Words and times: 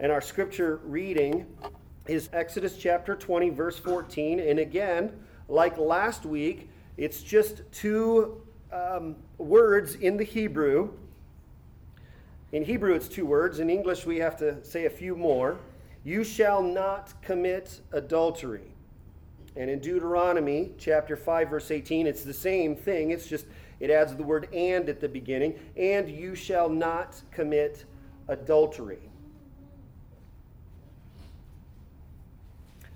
And 0.00 0.10
our 0.10 0.22
scripture 0.22 0.80
reading 0.84 1.44
is 2.06 2.30
Exodus 2.32 2.78
chapter 2.78 3.14
20, 3.14 3.50
verse 3.50 3.78
14. 3.78 4.40
And 4.40 4.58
again, 4.58 5.12
like 5.46 5.76
last 5.76 6.24
week, 6.24 6.70
it's 6.96 7.22
just 7.22 7.60
two 7.70 8.40
um, 8.72 9.14
words 9.36 9.96
in 9.96 10.16
the 10.16 10.24
Hebrew. 10.24 10.88
In 12.52 12.64
Hebrew, 12.64 12.94
it's 12.94 13.08
two 13.08 13.26
words. 13.26 13.58
In 13.58 13.68
English, 13.68 14.06
we 14.06 14.16
have 14.16 14.38
to 14.38 14.64
say 14.64 14.86
a 14.86 14.90
few 14.90 15.14
more. 15.14 15.58
You 16.02 16.24
shall 16.24 16.62
not 16.62 17.12
commit 17.20 17.82
adultery. 17.92 18.72
And 19.54 19.68
in 19.68 19.80
Deuteronomy 19.80 20.70
chapter 20.78 21.14
5, 21.14 21.50
verse 21.50 21.70
18, 21.70 22.06
it's 22.06 22.24
the 22.24 22.32
same 22.32 22.74
thing. 22.74 23.10
It's 23.10 23.26
just, 23.26 23.44
it 23.80 23.90
adds 23.90 24.16
the 24.16 24.22
word 24.22 24.48
and 24.54 24.88
at 24.88 24.98
the 24.98 25.10
beginning. 25.10 25.58
And 25.76 26.08
you 26.08 26.34
shall 26.34 26.70
not 26.70 27.20
commit 27.30 27.84
adultery. 28.28 29.09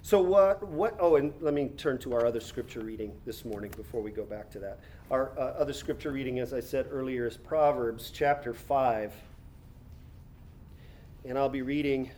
So 0.05 0.21
what? 0.21 0.63
What? 0.69 0.99
Oh, 1.01 1.17
and 1.17 1.33
let 1.41 1.55
me 1.55 1.71
turn 1.79 1.97
to 2.01 2.13
our 2.13 2.27
other 2.27 2.39
scripture 2.39 2.81
reading 2.81 3.19
this 3.25 3.43
morning 3.43 3.73
before 3.75 4.03
we 4.03 4.11
go 4.11 4.25
back 4.27 4.51
to 4.51 4.59
that. 4.59 4.81
Our 5.11 5.33
uh, 5.39 5.55
other 5.59 5.73
scripture 5.73 6.13
reading, 6.13 6.41
as 6.41 6.53
I 6.53 6.61
said 6.61 6.89
earlier, 6.91 7.27
is 7.27 7.39
Proverbs 7.39 8.11
chapter 8.13 8.53
five, 8.53 9.15
and 11.25 11.39
I'll 11.39 11.49
be 11.49 11.63
reading 11.63 12.11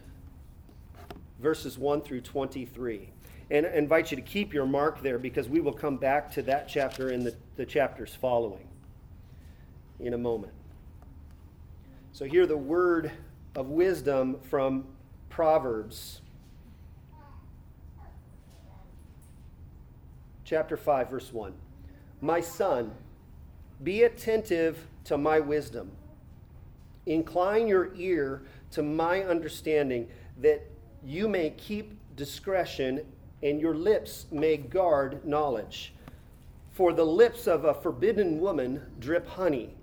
verses 1.41 1.78
one 1.78 2.00
through 2.00 2.22
twenty-three. 2.22 3.08
And 3.52 3.64
I 3.64 3.70
invite 3.70 4.10
you 4.10 4.16
to 4.16 4.22
keep 4.22 4.52
your 4.52 4.66
mark 4.66 5.00
there 5.00 5.20
because 5.20 5.48
we 5.48 5.60
will 5.60 5.72
come 5.72 5.96
back 5.96 6.32
to 6.32 6.42
that 6.42 6.68
chapter 6.68 7.10
in 7.10 7.22
the, 7.22 7.36
the 7.55 7.64
chapters 7.64 8.18
following 8.20 8.66
in 10.00 10.12
a 10.12 10.18
moment. 10.18 10.52
So, 12.10 12.24
hear 12.24 12.46
the 12.46 12.56
word 12.56 13.12
of 13.55 13.68
wisdom 13.68 14.41
from 14.50 14.86
Proverbs 15.28 16.22
chapter 20.47 20.77
5, 20.77 21.11
verse 21.11 21.33
1. 21.33 21.52
My 22.20 22.41
son, 22.41 22.92
be 23.83 24.05
attentive 24.05 24.86
to 25.05 25.19
my 25.19 25.41
wisdom. 25.41 25.91
Incline 27.05 27.66
your 27.66 27.92
ear 27.97 28.42
to 28.70 28.83
my 28.83 29.22
understanding, 29.24 30.08
that 30.41 30.64
you 31.05 31.28
may 31.28 31.50
keep 31.50 31.98
discretion 32.14 33.05
and 33.42 33.61
your 33.61 33.74
lips 33.74 34.27
may 34.30 34.56
guard 34.56 35.24
knowledge. 35.27 35.92
For 36.70 36.92
the 36.92 37.05
lips 37.05 37.47
of 37.47 37.64
a 37.64 37.74
forbidden 37.74 38.41
woman 38.41 38.83
drip 39.00 39.27
honey, 39.27 39.74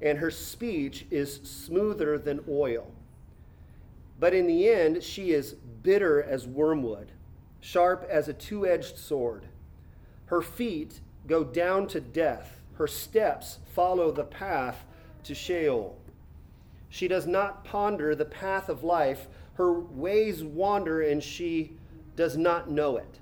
and 0.00 0.18
her 0.18 0.30
speech 0.30 1.06
is 1.10 1.40
smoother 1.42 2.18
than 2.18 2.42
oil. 2.48 2.90
But 4.18 4.32
in 4.32 4.46
the 4.46 4.68
end, 4.68 5.02
she 5.02 5.32
is 5.32 5.52
bitter 5.52 6.22
as 6.22 6.46
wormwood, 6.46 7.12
sharp 7.60 8.06
as 8.08 8.28
a 8.28 8.32
two 8.32 8.66
edged 8.66 8.96
sword. 8.96 9.46
Her 10.34 10.42
feet 10.42 10.98
go 11.28 11.44
down 11.44 11.86
to 11.86 12.00
death, 12.00 12.58
her 12.72 12.88
steps 12.88 13.58
follow 13.72 14.10
the 14.10 14.24
path 14.24 14.84
to 15.22 15.32
Sheol. 15.32 15.96
She 16.88 17.06
does 17.06 17.24
not 17.24 17.64
ponder 17.64 18.16
the 18.16 18.24
path 18.24 18.68
of 18.68 18.82
life, 18.82 19.28
her 19.52 19.72
ways 19.78 20.42
wander, 20.42 21.02
and 21.02 21.22
she 21.22 21.76
does 22.16 22.36
not 22.36 22.68
know 22.68 22.96
it. 22.96 23.20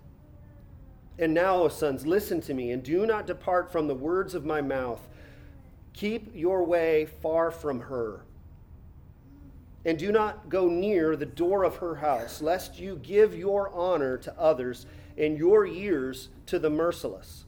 And 1.19 1.35
now, 1.35 1.57
O 1.57 1.69
sons, 1.69 2.07
listen 2.07 2.41
to 2.41 2.55
me, 2.55 2.71
and 2.71 2.83
do 2.83 3.05
not 3.05 3.27
depart 3.27 3.71
from 3.71 3.89
the 3.89 3.95
words 3.95 4.35
of 4.35 4.47
my 4.47 4.63
mouth. 4.63 5.07
Keep 5.93 6.35
your 6.35 6.65
way 6.65 7.09
far 7.21 7.51
from 7.51 7.79
her. 7.79 8.25
And 9.85 9.99
do 9.99 10.13
not 10.13 10.49
go 10.49 10.67
near 10.67 11.15
the 11.15 11.27
door 11.27 11.65
of 11.65 11.77
her 11.77 11.97
house, 11.97 12.41
lest 12.41 12.79
you 12.79 12.97
give 13.03 13.37
your 13.37 13.69
honor 13.75 14.17
to 14.17 14.41
others 14.41 14.87
and 15.17 15.39
your 15.39 15.67
years 15.67 16.29
to 16.47 16.59
the 16.59 16.71
merciless. 16.71 17.45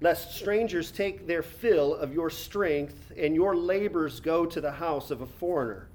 Lest 0.00 0.36
strangers 0.36 0.90
take 0.90 1.26
their 1.26 1.42
fill 1.42 1.94
of 1.94 2.14
your 2.14 2.30
strength 2.30 3.12
and 3.16 3.34
your 3.34 3.56
labors 3.56 4.20
go 4.20 4.46
to 4.46 4.60
the 4.60 4.70
house 4.70 5.10
of 5.10 5.20
a 5.20 5.26
foreigner. 5.26 5.88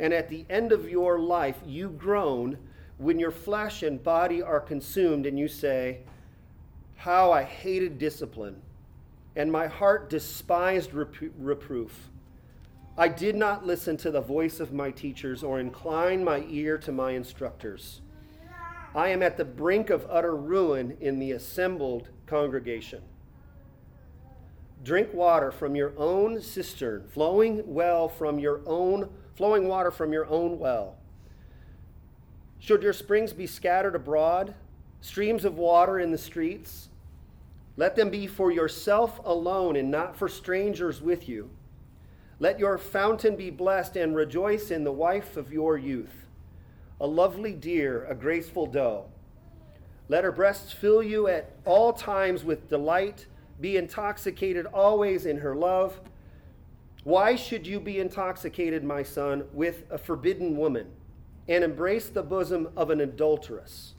And 0.00 0.12
at 0.12 0.28
the 0.28 0.44
end 0.50 0.72
of 0.72 0.88
your 0.88 1.18
life, 1.18 1.58
you 1.66 1.90
groan 1.90 2.58
when 2.98 3.18
your 3.18 3.30
flesh 3.30 3.82
and 3.82 4.02
body 4.02 4.42
are 4.42 4.60
consumed, 4.60 5.24
and 5.24 5.38
you 5.38 5.48
say, 5.48 6.00
How 6.96 7.32
I 7.32 7.44
hated 7.44 7.98
discipline, 7.98 8.60
and 9.36 9.50
my 9.50 9.68
heart 9.68 10.10
despised 10.10 10.92
reproof. 10.92 12.10
I 12.96 13.06
did 13.06 13.36
not 13.36 13.64
listen 13.64 13.96
to 13.98 14.10
the 14.10 14.20
voice 14.20 14.58
of 14.58 14.72
my 14.72 14.90
teachers 14.90 15.44
or 15.44 15.60
incline 15.60 16.24
my 16.24 16.44
ear 16.48 16.76
to 16.78 16.90
my 16.90 17.12
instructors. 17.12 18.00
I 18.94 19.08
am 19.08 19.22
at 19.22 19.36
the 19.36 19.44
brink 19.44 19.90
of 19.90 20.06
utter 20.08 20.34
ruin 20.34 20.96
in 21.00 21.18
the 21.18 21.32
assembled 21.32 22.08
congregation. 22.26 23.02
Drink 24.82 25.12
water 25.12 25.50
from 25.50 25.76
your 25.76 25.92
own 25.96 26.40
cistern, 26.40 27.06
flowing 27.08 27.62
well 27.66 28.08
from 28.08 28.38
your 28.38 28.60
own 28.66 29.10
flowing 29.34 29.68
water 29.68 29.90
from 29.92 30.12
your 30.12 30.26
own 30.26 30.58
well. 30.58 30.96
Should 32.58 32.82
your 32.82 32.92
springs 32.92 33.32
be 33.32 33.46
scattered 33.46 33.94
abroad, 33.94 34.54
streams 35.00 35.44
of 35.44 35.56
water 35.56 36.00
in 36.00 36.10
the 36.10 36.18
streets, 36.18 36.88
let 37.76 37.94
them 37.94 38.10
be 38.10 38.26
for 38.26 38.50
yourself 38.50 39.20
alone 39.24 39.76
and 39.76 39.92
not 39.92 40.16
for 40.16 40.28
strangers 40.28 41.00
with 41.00 41.28
you. 41.28 41.50
Let 42.40 42.58
your 42.58 42.78
fountain 42.78 43.36
be 43.36 43.50
blessed 43.50 43.94
and 43.94 44.16
rejoice 44.16 44.72
in 44.72 44.82
the 44.82 44.92
wife 44.92 45.36
of 45.36 45.52
your 45.52 45.78
youth 45.78 46.27
a 47.00 47.06
lovely 47.06 47.52
deer, 47.52 48.04
a 48.06 48.14
graceful 48.14 48.66
doe. 48.66 49.06
Let 50.08 50.24
her 50.24 50.32
breasts 50.32 50.72
fill 50.72 51.02
you 51.02 51.28
at 51.28 51.52
all 51.64 51.92
times 51.92 52.42
with 52.42 52.68
delight. 52.68 53.26
Be 53.60 53.76
intoxicated 53.76 54.66
always 54.66 55.26
in 55.26 55.38
her 55.38 55.54
love. 55.54 56.00
Why 57.04 57.36
should 57.36 57.66
you 57.66 57.78
be 57.80 58.00
intoxicated, 58.00 58.84
my 58.84 59.02
son, 59.02 59.44
with 59.52 59.84
a 59.90 59.98
forbidden 59.98 60.56
woman 60.56 60.86
and 61.48 61.64
embrace 61.64 62.08
the 62.08 62.22
bosom 62.22 62.68
of 62.76 62.90
an 62.90 63.00
adulteress? 63.00 63.94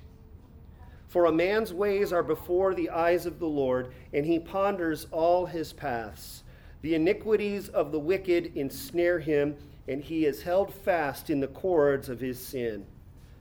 For 1.08 1.26
a 1.26 1.32
man's 1.32 1.74
ways 1.74 2.14
are 2.14 2.22
before 2.22 2.76
the 2.76 2.90
eyes 2.90 3.26
of 3.26 3.40
the 3.40 3.48
Lord, 3.48 3.92
and 4.14 4.26
he 4.26 4.38
ponders 4.38 5.08
all 5.12 5.48
his 5.48 5.74
paths. 5.74 6.44
The 6.82 6.96
iniquities 6.96 7.68
of 7.70 7.92
the 7.92 8.00
wicked 8.00 8.56
ensnare 8.56 9.20
him 9.20 9.58
and 9.88 10.04
he 10.04 10.26
is 10.26 10.44
held 10.44 10.74
fast 10.74 11.30
in 11.30 11.40
the 11.40 11.48
cords 11.48 12.10
of 12.10 12.20
his 12.20 12.40
sin. 12.40 12.86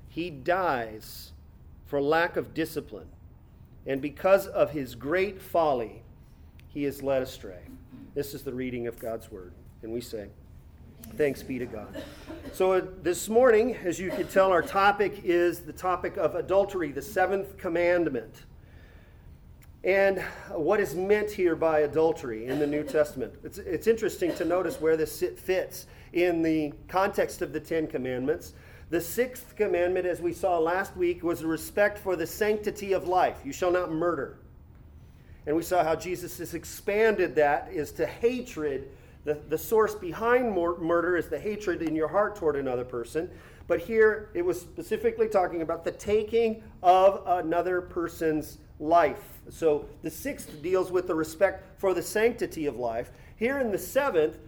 He 0.08 0.30
dies 0.30 1.32
for 1.86 2.00
lack 2.00 2.36
of 2.36 2.54
discipline, 2.54 3.08
and 3.86 4.00
because 4.00 4.46
of 4.46 4.70
his 4.70 4.94
great 4.94 5.40
folly, 5.40 6.02
he 6.68 6.84
is 6.84 7.02
led 7.02 7.22
astray. 7.22 7.62
This 8.14 8.34
is 8.34 8.42
the 8.42 8.52
reading 8.52 8.86
of 8.86 8.98
God's 8.98 9.30
word, 9.30 9.52
and 9.82 9.92
we 9.92 10.00
say, 10.00 10.28
Thanks 11.16 11.42
be 11.42 11.58
to 11.58 11.66
God. 11.66 12.02
So, 12.52 12.72
uh, 12.72 12.82
this 13.02 13.28
morning, 13.28 13.74
as 13.76 13.98
you 13.98 14.10
can 14.10 14.26
tell, 14.26 14.52
our 14.52 14.62
topic 14.62 15.20
is 15.24 15.60
the 15.60 15.72
topic 15.72 16.16
of 16.16 16.34
adultery, 16.34 16.92
the 16.92 17.02
seventh 17.02 17.56
commandment. 17.56 18.44
And 19.84 20.20
what 20.50 20.80
is 20.80 20.94
meant 20.94 21.30
here 21.30 21.56
by 21.56 21.80
adultery 21.80 22.46
in 22.46 22.58
the 22.58 22.66
New 22.66 22.82
Testament? 22.82 23.34
It's, 23.44 23.58
it's 23.58 23.86
interesting 23.86 24.34
to 24.34 24.44
notice 24.44 24.80
where 24.80 24.96
this 24.96 25.24
fits 25.36 25.86
in 26.12 26.42
the 26.42 26.72
context 26.88 27.42
of 27.42 27.52
the 27.52 27.60
Ten 27.60 27.86
Commandments. 27.86 28.54
The 28.90 29.00
sixth 29.00 29.54
commandment, 29.54 30.06
as 30.06 30.20
we 30.20 30.32
saw 30.32 30.58
last 30.58 30.96
week, 30.96 31.22
was 31.22 31.44
respect 31.44 31.98
for 31.98 32.16
the 32.16 32.26
sanctity 32.26 32.92
of 32.92 33.06
life. 33.06 33.38
You 33.44 33.52
shall 33.52 33.70
not 33.70 33.92
murder. 33.92 34.38
And 35.46 35.54
we 35.56 35.62
saw 35.62 35.82
how 35.82 35.96
Jesus 35.96 36.38
has 36.38 36.54
expanded 36.54 37.34
that 37.36 37.70
is 37.72 37.92
to 37.92 38.06
hatred. 38.06 38.90
The, 39.24 39.34
the 39.48 39.58
source 39.58 39.94
behind 39.94 40.54
murder 40.54 41.16
is 41.16 41.28
the 41.28 41.38
hatred 41.38 41.82
in 41.82 41.94
your 41.94 42.08
heart 42.08 42.36
toward 42.36 42.56
another 42.56 42.84
person. 42.84 43.30
But 43.66 43.80
here 43.80 44.30
it 44.32 44.42
was 44.42 44.60
specifically 44.60 45.28
talking 45.28 45.60
about 45.60 45.84
the 45.84 45.92
taking 45.92 46.62
of 46.82 47.22
another 47.26 47.82
person's 47.82 48.58
life. 48.80 49.40
So 49.50 49.86
the 50.02 50.10
sixth 50.10 50.62
deals 50.62 50.90
with 50.90 51.06
the 51.06 51.14
respect 51.14 51.78
for 51.78 51.92
the 51.92 52.02
sanctity 52.02 52.66
of 52.66 52.76
life. 52.76 53.10
Here 53.36 53.58
in 53.58 53.70
the 53.70 53.78
seventh, 53.78 54.38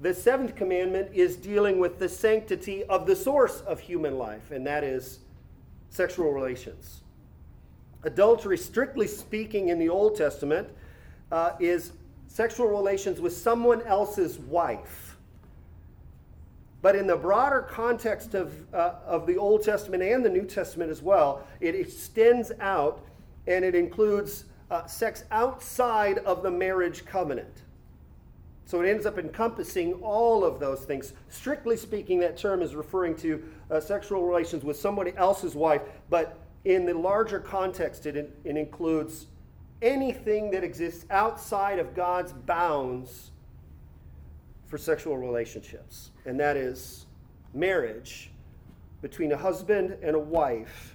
the 0.00 0.14
seventh 0.14 0.54
commandment 0.54 1.10
is 1.12 1.36
dealing 1.36 1.78
with 1.80 1.98
the 1.98 2.08
sanctity 2.08 2.84
of 2.84 3.06
the 3.06 3.16
source 3.16 3.60
of 3.62 3.80
human 3.80 4.16
life, 4.16 4.50
and 4.50 4.66
that 4.66 4.84
is 4.84 5.18
sexual 5.90 6.32
relations. 6.32 7.00
Adultery, 8.04 8.56
strictly 8.56 9.08
speaking, 9.08 9.70
in 9.70 9.78
the 9.78 9.88
Old 9.88 10.16
Testament, 10.16 10.68
uh, 11.32 11.52
is 11.58 11.92
sexual 12.28 12.68
relations 12.68 13.20
with 13.20 13.36
someone 13.36 13.82
else's 13.82 14.38
wife. 14.38 15.16
But 16.80 16.94
in 16.94 17.08
the 17.08 17.16
broader 17.16 17.62
context 17.62 18.34
of, 18.34 18.54
uh, 18.72 18.94
of 19.04 19.26
the 19.26 19.36
Old 19.36 19.64
Testament 19.64 20.02
and 20.02 20.24
the 20.24 20.30
New 20.30 20.44
Testament 20.44 20.92
as 20.92 21.02
well, 21.02 21.44
it 21.60 21.74
extends 21.74 22.52
out 22.60 23.04
and 23.48 23.64
it 23.64 23.74
includes 23.74 24.44
uh, 24.70 24.86
sex 24.86 25.24
outside 25.32 26.18
of 26.18 26.44
the 26.44 26.50
marriage 26.50 27.04
covenant. 27.04 27.62
So 28.68 28.82
it 28.82 28.90
ends 28.90 29.06
up 29.06 29.18
encompassing 29.18 29.94
all 30.02 30.44
of 30.44 30.60
those 30.60 30.80
things. 30.80 31.14
Strictly 31.30 31.74
speaking, 31.74 32.20
that 32.20 32.36
term 32.36 32.60
is 32.60 32.74
referring 32.74 33.16
to 33.16 33.42
uh, 33.70 33.80
sexual 33.80 34.26
relations 34.26 34.62
with 34.62 34.78
somebody 34.78 35.14
else's 35.16 35.54
wife, 35.54 35.80
but 36.10 36.38
in 36.66 36.84
the 36.84 36.92
larger 36.92 37.40
context, 37.40 38.04
it, 38.04 38.14
it 38.44 38.56
includes 38.58 39.28
anything 39.80 40.50
that 40.50 40.64
exists 40.64 41.06
outside 41.08 41.78
of 41.78 41.94
God's 41.94 42.34
bounds 42.34 43.30
for 44.66 44.76
sexual 44.76 45.16
relationships, 45.16 46.10
and 46.26 46.38
that 46.38 46.58
is 46.58 47.06
marriage 47.54 48.30
between 49.00 49.32
a 49.32 49.36
husband 49.38 49.96
and 50.02 50.14
a 50.14 50.18
wife. 50.18 50.94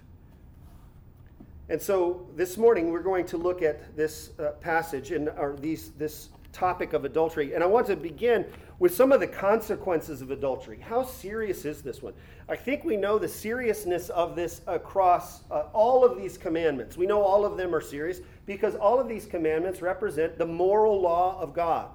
And 1.69 1.81
so 1.81 2.27
this 2.35 2.55
morning 2.55 2.91
we're 2.91 3.01
going 3.01 3.25
to 3.25 3.37
look 3.37 3.63
at 3.63 3.97
this 3.97 4.29
uh, 4.37 4.51
passage 4.61 5.09
and 5.09 5.31
these 5.59 5.89
this 5.97 6.29
topic 6.53 6.93
of 6.93 7.03
adultery. 7.03 7.53
And 7.53 7.63
I 7.63 7.67
want 7.67 7.87
to 7.87 7.95
begin 7.95 8.45
with 8.79 8.95
some 8.95 9.11
of 9.11 9.19
the 9.19 9.27
consequences 9.27 10.21
of 10.21 10.31
adultery. 10.31 10.79
How 10.79 11.03
serious 11.03 11.65
is 11.65 11.81
this 11.81 12.01
one? 12.01 12.13
I 12.47 12.55
think 12.55 12.83
we 12.83 12.95
know 12.95 13.17
the 13.17 13.27
seriousness 13.27 14.09
of 14.09 14.35
this 14.35 14.61
across 14.67 15.43
uh, 15.49 15.63
all 15.73 16.05
of 16.05 16.17
these 16.17 16.37
commandments. 16.37 16.95
We 16.95 17.05
know 17.05 17.21
all 17.21 17.45
of 17.45 17.57
them 17.57 17.73
are 17.73 17.81
serious 17.81 18.21
because 18.45 18.75
all 18.75 18.99
of 18.99 19.07
these 19.07 19.25
commandments 19.25 19.81
represent 19.81 20.37
the 20.37 20.45
moral 20.45 21.01
law 21.01 21.39
of 21.41 21.53
God. 21.53 21.89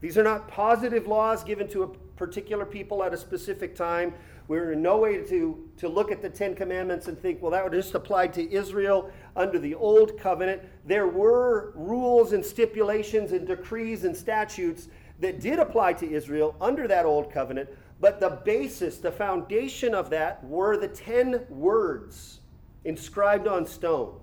These 0.00 0.16
are 0.16 0.22
not 0.22 0.48
positive 0.48 1.06
laws 1.06 1.44
given 1.44 1.68
to 1.68 1.82
a 1.82 1.88
particular 2.16 2.64
people 2.64 3.02
at 3.02 3.12
a 3.12 3.16
specific 3.16 3.74
time. 3.74 4.14
We're 4.50 4.72
in 4.72 4.82
no 4.82 4.96
way 4.96 5.18
to, 5.18 5.68
to 5.76 5.88
look 5.88 6.10
at 6.10 6.22
the 6.22 6.28
Ten 6.28 6.56
Commandments 6.56 7.06
and 7.06 7.16
think, 7.16 7.40
well, 7.40 7.52
that 7.52 7.62
would 7.62 7.72
just 7.72 7.94
apply 7.94 8.26
to 8.26 8.52
Israel 8.52 9.08
under 9.36 9.60
the 9.60 9.76
Old 9.76 10.18
Covenant. 10.18 10.60
There 10.84 11.06
were 11.06 11.72
rules 11.76 12.32
and 12.32 12.44
stipulations 12.44 13.30
and 13.30 13.46
decrees 13.46 14.02
and 14.02 14.16
statutes 14.16 14.88
that 15.20 15.38
did 15.38 15.60
apply 15.60 15.92
to 15.92 16.10
Israel 16.10 16.56
under 16.60 16.88
that 16.88 17.06
Old 17.06 17.32
Covenant, 17.32 17.70
but 18.00 18.18
the 18.18 18.40
basis, 18.44 18.98
the 18.98 19.12
foundation 19.12 19.94
of 19.94 20.10
that 20.10 20.42
were 20.42 20.76
the 20.76 20.88
ten 20.88 21.46
words 21.48 22.40
inscribed 22.84 23.46
on 23.46 23.64
stone. 23.64 24.18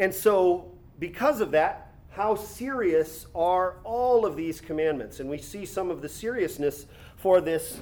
And 0.00 0.12
so, 0.12 0.72
because 0.98 1.40
of 1.40 1.52
that, 1.52 1.94
how 2.10 2.34
serious 2.34 3.28
are 3.32 3.76
all 3.84 4.26
of 4.26 4.34
these 4.34 4.60
commandments? 4.60 5.20
And 5.20 5.30
we 5.30 5.38
see 5.38 5.64
some 5.64 5.88
of 5.88 6.02
the 6.02 6.08
seriousness 6.08 6.86
for 7.16 7.40
this 7.40 7.78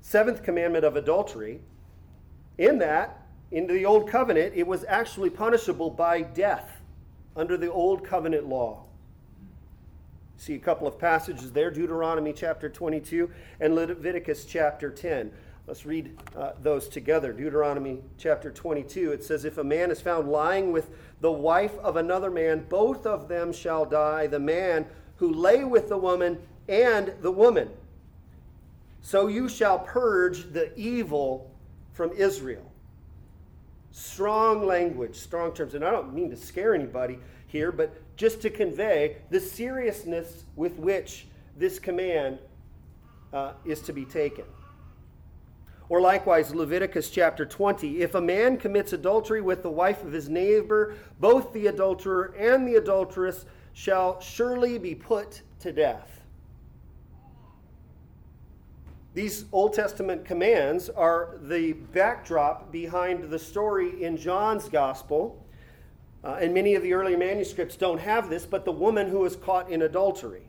seventh 0.00 0.42
commandment 0.42 0.84
of 0.84 0.96
adultery. 0.96 1.60
In 2.58 2.78
that, 2.78 3.26
in 3.50 3.66
the 3.66 3.84
Old 3.84 4.08
Covenant, 4.08 4.54
it 4.54 4.66
was 4.66 4.84
actually 4.88 5.30
punishable 5.30 5.90
by 5.90 6.22
death 6.22 6.80
under 7.36 7.56
the 7.56 7.70
Old 7.70 8.04
Covenant 8.04 8.46
law. 8.46 8.84
See 10.36 10.54
a 10.54 10.58
couple 10.58 10.86
of 10.86 10.98
passages 10.98 11.52
there 11.52 11.70
Deuteronomy 11.70 12.32
chapter 12.32 12.68
22 12.68 13.30
and 13.60 13.74
Leviticus 13.74 14.46
chapter 14.46 14.90
10. 14.90 15.30
Let's 15.66 15.84
read 15.84 16.18
uh, 16.36 16.52
those 16.62 16.88
together. 16.88 17.32
Deuteronomy 17.32 18.00
chapter 18.16 18.50
22, 18.50 19.12
it 19.12 19.22
says, 19.22 19.44
If 19.44 19.58
a 19.58 19.64
man 19.64 19.90
is 19.90 20.00
found 20.00 20.28
lying 20.28 20.72
with 20.72 20.90
the 21.20 21.30
wife 21.30 21.76
of 21.78 21.96
another 21.96 22.30
man, 22.30 22.64
both 22.68 23.06
of 23.06 23.28
them 23.28 23.52
shall 23.52 23.84
die, 23.84 24.26
the 24.26 24.38
man 24.38 24.86
who 25.16 25.32
lay 25.32 25.62
with 25.62 25.88
the 25.88 25.98
woman 25.98 26.38
and 26.68 27.12
the 27.20 27.30
woman. 27.30 27.68
So 29.02 29.28
you 29.28 29.48
shall 29.48 29.78
purge 29.78 30.52
the 30.52 30.76
evil 30.78 31.50
from 31.92 32.12
Israel. 32.12 32.70
Strong 33.92 34.66
language, 34.66 35.16
strong 35.16 35.52
terms. 35.52 35.74
And 35.74 35.84
I 35.84 35.90
don't 35.90 36.14
mean 36.14 36.30
to 36.30 36.36
scare 36.36 36.74
anybody 36.74 37.18
here, 37.46 37.72
but 37.72 37.96
just 38.16 38.40
to 38.42 38.50
convey 38.50 39.16
the 39.30 39.40
seriousness 39.40 40.44
with 40.54 40.76
which 40.76 41.26
this 41.56 41.78
command 41.78 42.38
uh, 43.32 43.52
is 43.64 43.80
to 43.82 43.92
be 43.92 44.04
taken. 44.04 44.44
Or 45.88 46.00
likewise, 46.00 46.54
Leviticus 46.54 47.10
chapter 47.10 47.44
20. 47.44 48.00
If 48.00 48.14
a 48.14 48.20
man 48.20 48.58
commits 48.58 48.92
adultery 48.92 49.40
with 49.40 49.64
the 49.64 49.70
wife 49.70 50.04
of 50.04 50.12
his 50.12 50.28
neighbor, 50.28 50.94
both 51.18 51.52
the 51.52 51.66
adulterer 51.66 52.32
and 52.38 52.66
the 52.66 52.76
adulteress 52.76 53.44
shall 53.72 54.20
surely 54.20 54.78
be 54.78 54.94
put 54.94 55.42
to 55.58 55.72
death. 55.72 56.19
These 59.20 59.44
Old 59.52 59.74
Testament 59.74 60.24
commands 60.24 60.88
are 60.88 61.36
the 61.42 61.74
backdrop 61.74 62.72
behind 62.72 63.24
the 63.24 63.38
story 63.38 64.02
in 64.02 64.16
John's 64.16 64.66
gospel 64.70 65.46
uh, 66.24 66.38
and 66.40 66.54
many 66.54 66.74
of 66.74 66.82
the 66.82 66.94
early 66.94 67.16
manuscripts 67.16 67.76
don't 67.76 68.00
have 68.00 68.30
this, 68.30 68.46
but 68.46 68.64
the 68.64 68.72
woman 68.72 69.10
who 69.10 69.18
was 69.18 69.36
caught 69.36 69.68
in 69.68 69.82
adultery. 69.82 70.44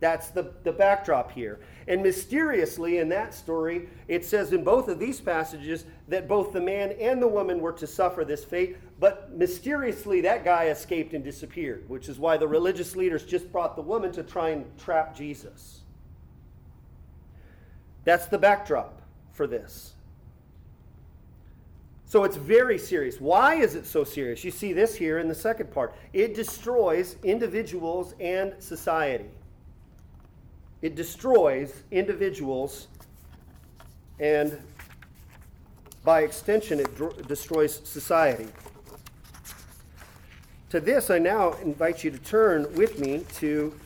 That's 0.00 0.30
the, 0.30 0.54
the 0.64 0.72
backdrop 0.72 1.30
here. 1.30 1.60
And 1.86 2.02
mysteriously, 2.02 2.98
in 2.98 3.08
that 3.10 3.32
story, 3.32 3.88
it 4.08 4.24
says 4.24 4.52
in 4.52 4.64
both 4.64 4.88
of 4.88 4.98
these 4.98 5.20
passages 5.20 5.84
that 6.08 6.26
both 6.26 6.52
the 6.52 6.60
man 6.60 6.96
and 7.00 7.22
the 7.22 7.28
woman 7.28 7.60
were 7.60 7.74
to 7.74 7.86
suffer 7.86 8.24
this 8.24 8.44
fate, 8.44 8.76
but 8.98 9.30
mysteriously, 9.36 10.20
that 10.22 10.44
guy 10.44 10.64
escaped 10.66 11.14
and 11.14 11.22
disappeared, 11.22 11.88
which 11.88 12.08
is 12.08 12.18
why 12.18 12.36
the 12.38 12.48
religious 12.48 12.96
leaders 12.96 13.24
just 13.24 13.52
brought 13.52 13.76
the 13.76 13.82
woman 13.82 14.10
to 14.10 14.24
try 14.24 14.48
and 14.48 14.66
trap 14.80 15.16
Jesus. 15.16 15.77
That's 18.08 18.24
the 18.24 18.38
backdrop 18.38 19.02
for 19.32 19.46
this. 19.46 19.92
So 22.06 22.24
it's 22.24 22.38
very 22.38 22.78
serious. 22.78 23.20
Why 23.20 23.56
is 23.56 23.74
it 23.74 23.84
so 23.84 24.02
serious? 24.02 24.42
You 24.42 24.50
see 24.50 24.72
this 24.72 24.94
here 24.94 25.18
in 25.18 25.28
the 25.28 25.34
second 25.34 25.70
part. 25.70 25.94
It 26.14 26.34
destroys 26.34 27.16
individuals 27.22 28.14
and 28.18 28.54
society. 28.60 29.28
It 30.80 30.94
destroys 30.94 31.82
individuals 31.90 32.88
and 34.18 34.58
by 36.02 36.22
extension, 36.22 36.80
it 36.80 36.96
dr- 36.96 37.28
destroys 37.28 37.86
society. 37.86 38.48
To 40.70 40.80
this, 40.80 41.10
I 41.10 41.18
now 41.18 41.52
invite 41.62 42.04
you 42.04 42.10
to 42.10 42.18
turn 42.18 42.74
with 42.74 42.98
me 42.98 43.26
to 43.34 43.78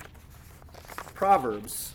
Proverbs, 1.14 1.94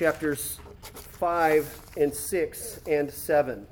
chapters 0.00 0.58
5 1.18 1.92
and 1.98 2.14
6 2.14 2.80
and 2.86 3.10
7. 3.10 3.66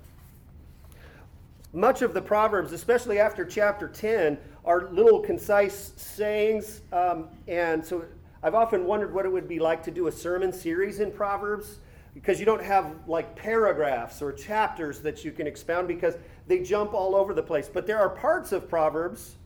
Much 1.73 2.03
of 2.03 2.13
the 2.13 2.21
Proverbs, 2.21 2.75
especially 2.75 3.19
after 3.19 3.47
chapter 3.47 3.89
10, 3.89 4.37
are 4.67 4.91
little 4.91 5.21
concise 5.21 5.95
sayings. 5.97 6.83
Um, 6.93 7.29
and 7.47 7.83
so 7.83 8.05
I've 8.43 8.55
often 8.55 8.85
wondered 8.85 9.15
what 9.15 9.25
it 9.25 9.33
would 9.33 9.49
be 9.49 9.59
like 9.59 9.83
to 9.85 9.91
do 9.91 10.09
a 10.09 10.13
sermon 10.13 10.53
series 10.53 11.01
in 11.01 11.13
Proverbs 11.13 11.79
because 12.13 12.39
you 12.39 12.45
don't 12.45 12.63
have 12.63 12.95
like 13.07 13.35
paragraphs 13.35 14.21
or 14.21 14.31
chapters 14.31 15.01
that 15.01 15.25
you 15.25 15.33
can 15.33 15.47
expound 15.47 15.89
because 15.89 16.13
they 16.47 16.59
jump 16.59 16.93
all 16.93 17.17
over 17.17 17.33
the 17.33 17.43
place. 17.43 17.71
But 17.73 17.87
there 17.87 17.99
are 17.99 18.11
parts 18.11 18.53
of 18.53 18.69
Proverbs, 18.69 19.37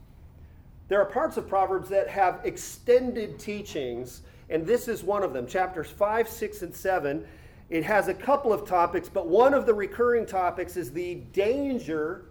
there 0.88 1.00
are 1.00 1.06
parts 1.06 1.36
of 1.36 1.48
Proverbs 1.48 1.88
that 1.90 2.08
have 2.08 2.40
extended 2.42 3.38
teachings, 3.38 4.22
and 4.52 4.66
this 4.66 4.86
is 4.86 5.02
one 5.02 5.24
of 5.24 5.32
them. 5.32 5.46
Chapters 5.46 5.88
5, 5.88 6.28
6, 6.28 6.62
and 6.62 6.74
7 6.74 7.26
it 7.72 7.84
has 7.84 8.08
a 8.08 8.14
couple 8.14 8.52
of 8.52 8.68
topics, 8.68 9.08
but 9.08 9.28
one 9.28 9.54
of 9.54 9.64
the 9.64 9.72
recurring 9.72 10.26
topics 10.26 10.76
is 10.76 10.92
the 10.92 11.14
danger 11.32 12.26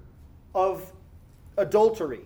of 0.54 0.94
adultery. 1.58 2.22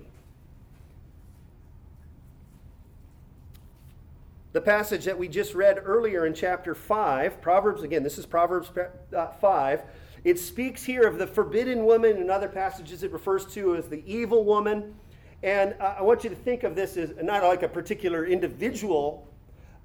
The 4.51 4.59
passage 4.59 5.05
that 5.05 5.17
we 5.17 5.29
just 5.29 5.55
read 5.55 5.79
earlier 5.85 6.25
in 6.25 6.33
chapter 6.33 6.75
5, 6.75 7.39
Proverbs, 7.39 7.83
again, 7.83 8.03
this 8.03 8.17
is 8.17 8.25
Proverbs 8.25 8.69
uh, 9.15 9.27
5. 9.27 9.83
It 10.25 10.37
speaks 10.37 10.83
here 10.83 11.03
of 11.03 11.17
the 11.17 11.27
forbidden 11.27 11.85
woman. 11.85 12.17
In 12.17 12.29
other 12.29 12.49
passages, 12.49 13.01
it 13.01 13.13
refers 13.13 13.45
to 13.53 13.77
as 13.77 13.87
the 13.87 14.03
evil 14.05 14.43
woman. 14.43 14.93
And 15.41 15.73
I 15.79 16.01
want 16.01 16.25
you 16.25 16.29
to 16.29 16.35
think 16.35 16.63
of 16.63 16.75
this 16.75 16.97
as 16.97 17.13
not 17.23 17.43
like 17.43 17.63
a 17.63 17.69
particular 17.69 18.25
individual, 18.25 19.25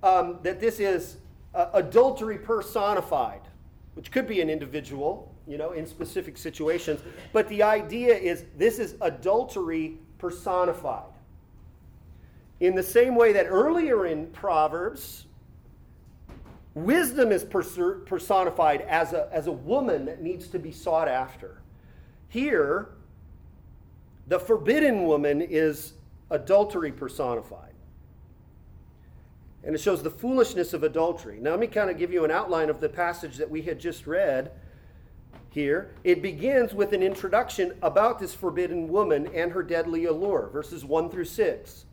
um, 0.02 0.38
that 0.42 0.61
this 0.61 0.80
is 0.80 1.16
uh, 1.54 1.66
adultery 1.75 2.38
personified, 2.38 3.40
which 3.95 4.11
could 4.11 4.26
be 4.26 4.40
an 4.40 4.49
individual, 4.49 5.35
you 5.47 5.59
know, 5.59 5.73
in 5.73 5.87
specific 5.87 6.37
situations. 6.37 7.00
But 7.33 7.49
the 7.49 7.62
idea 7.62 8.16
is 8.16 8.45
this 8.57 8.78
is 8.78 8.95
adultery 9.00 9.99
personified. 10.19 11.12
In 12.61 12.75
the 12.75 12.83
same 12.83 13.14
way 13.14 13.33
that 13.33 13.47
earlier 13.47 14.07
in 14.07 14.26
Proverbs, 14.28 15.26
wisdom 16.75 17.33
is 17.33 17.45
personified 17.45 18.83
as 18.83 19.12
a, 19.12 19.28
as 19.33 19.47
a 19.47 19.52
woman 19.52 20.04
that 20.04 20.23
needs 20.23 20.49
to 20.49 20.59
be 20.59 20.71
sought 20.71 21.09
after. 21.09 21.62
Here, 22.28 22.90
the 24.28 24.38
forbidden 24.38 25.04
woman 25.04 25.40
is 25.40 25.95
adultery 26.30 26.92
personified 26.92 27.69
and 29.64 29.75
it 29.75 29.81
shows 29.81 30.02
the 30.02 30.11
foolishness 30.11 30.73
of 30.73 30.83
adultery. 30.83 31.38
Now, 31.40 31.50
let 31.50 31.61
me 31.61 31.67
kind 31.67 31.90
of 31.90 31.99
give 31.99 32.12
you 32.12 32.25
an 32.25 32.31
outline 32.31 32.71
of 32.71 32.81
the 32.81 32.88
passage 32.88 33.37
that 33.37 33.50
we 33.50 33.62
had 33.62 33.79
just 33.79 34.07
read. 34.07 34.52
here, 35.50 35.90
it 36.05 36.23
begins 36.23 36.73
with 36.73 36.93
an 36.93 37.02
introduction 37.02 37.73
about 37.83 38.19
this 38.19 38.35
forbidden 38.35 38.88
woman 38.88 39.29
and 39.35 39.52
her 39.52 39.62
deadly 39.62 40.05
allure, 40.05 40.49
verses 40.52 40.85
1 40.85 41.11
through 41.11 41.25
6. 41.25 41.85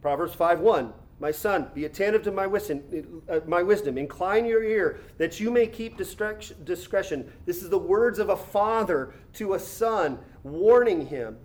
Proverbs 0.00 0.34
5 0.34 0.60
1. 0.60 0.92
My 1.20 1.30
son, 1.30 1.70
be 1.74 1.84
attentive 1.84 2.22
to 2.22 2.32
my 2.32 2.46
wisdom, 2.46 3.22
uh, 3.28 3.40
my 3.46 3.62
wisdom. 3.62 3.98
Incline 3.98 4.46
your 4.46 4.64
ear 4.64 5.00
that 5.18 5.38
you 5.38 5.50
may 5.50 5.66
keep 5.66 5.98
discretion. 5.98 7.30
This 7.44 7.62
is 7.62 7.68
the 7.68 7.78
words 7.78 8.18
of 8.18 8.30
a 8.30 8.36
father 8.36 9.12
to 9.34 9.52
a 9.52 9.58
son, 9.58 10.18
warning 10.42 11.06
him. 11.06 11.36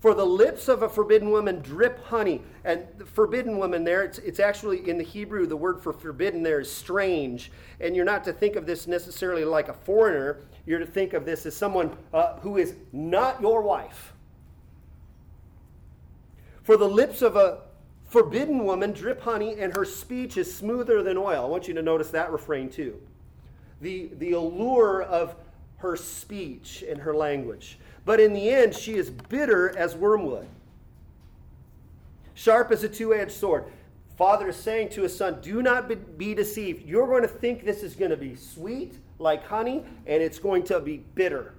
For 0.00 0.14
the 0.14 0.24
lips 0.24 0.68
of 0.68 0.82
a 0.82 0.88
forbidden 0.88 1.30
woman 1.30 1.60
drip 1.60 2.02
honey. 2.04 2.40
And 2.64 2.86
the 2.96 3.04
forbidden 3.04 3.58
woman 3.58 3.84
there, 3.84 4.02
it's, 4.02 4.18
it's 4.18 4.40
actually 4.40 4.88
in 4.88 4.96
the 4.96 5.04
Hebrew, 5.04 5.46
the 5.46 5.56
word 5.56 5.82
for 5.82 5.92
forbidden 5.92 6.42
there 6.42 6.60
is 6.60 6.72
strange. 6.72 7.52
And 7.80 7.94
you're 7.94 8.06
not 8.06 8.24
to 8.24 8.32
think 8.32 8.56
of 8.56 8.64
this 8.64 8.86
necessarily 8.86 9.44
like 9.44 9.68
a 9.68 9.74
foreigner. 9.74 10.38
You're 10.64 10.78
to 10.78 10.86
think 10.86 11.12
of 11.12 11.26
this 11.26 11.44
as 11.44 11.54
someone 11.54 11.94
uh, 12.14 12.36
who 12.38 12.56
is 12.56 12.74
not 12.92 13.42
your 13.42 13.60
wife. 13.60 14.14
For 16.62 16.78
the 16.78 16.88
lips 16.88 17.20
of 17.20 17.36
a 17.36 17.62
forbidden 18.08 18.64
woman 18.64 18.92
drip 18.92 19.20
honey, 19.20 19.60
and 19.60 19.74
her 19.76 19.84
speech 19.84 20.38
is 20.38 20.52
smoother 20.54 21.02
than 21.02 21.18
oil. 21.18 21.44
I 21.44 21.48
want 21.48 21.68
you 21.68 21.74
to 21.74 21.82
notice 21.82 22.10
that 22.10 22.32
refrain 22.32 22.70
too. 22.70 23.00
The, 23.82 24.10
the 24.18 24.32
allure 24.32 25.02
of 25.02 25.36
her 25.80 25.96
speech 25.96 26.84
and 26.88 27.00
her 27.00 27.14
language. 27.14 27.78
But 28.04 28.20
in 28.20 28.32
the 28.32 28.48
end, 28.48 28.74
she 28.74 28.94
is 28.94 29.10
bitter 29.10 29.76
as 29.76 29.96
wormwood, 29.96 30.46
sharp 32.34 32.70
as 32.70 32.84
a 32.84 32.88
two 32.88 33.14
edged 33.14 33.32
sword. 33.32 33.64
Father 34.16 34.48
is 34.48 34.56
saying 34.56 34.90
to 34.90 35.02
his 35.02 35.16
son, 35.16 35.38
Do 35.40 35.62
not 35.62 35.90
be 36.18 36.34
deceived. 36.34 36.86
You're 36.86 37.06
going 37.06 37.22
to 37.22 37.28
think 37.28 37.64
this 37.64 37.82
is 37.82 37.94
going 37.94 38.10
to 38.10 38.16
be 38.16 38.36
sweet 38.36 38.94
like 39.18 39.44
honey, 39.46 39.84
and 40.06 40.22
it's 40.22 40.38
going 40.38 40.62
to 40.64 40.80
be 40.80 40.98
bitter 41.14 41.54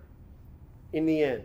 in 0.93 1.05
the 1.05 1.23
end. 1.23 1.43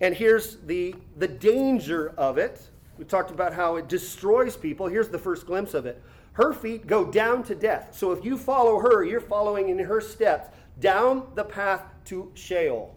And 0.00 0.14
here's 0.14 0.56
the, 0.58 0.94
the 1.18 1.28
danger 1.28 2.12
of 2.16 2.38
it. 2.38 2.60
We 2.98 3.04
talked 3.04 3.30
about 3.30 3.54
how 3.54 3.76
it 3.76 3.88
destroys 3.88 4.56
people. 4.56 4.88
Here's 4.88 5.08
the 5.08 5.18
first 5.18 5.46
glimpse 5.46 5.74
of 5.74 5.86
it. 5.86 6.02
Her 6.32 6.52
feet 6.52 6.86
go 6.86 7.04
down 7.04 7.42
to 7.44 7.54
death. 7.54 7.96
So 7.96 8.12
if 8.12 8.24
you 8.24 8.38
follow 8.38 8.80
her, 8.80 9.04
you're 9.04 9.20
following 9.20 9.68
in 9.68 9.78
her 9.78 10.00
steps 10.00 10.48
down 10.78 11.26
the 11.34 11.44
path 11.44 11.82
to 12.06 12.30
Sheol. 12.34 12.96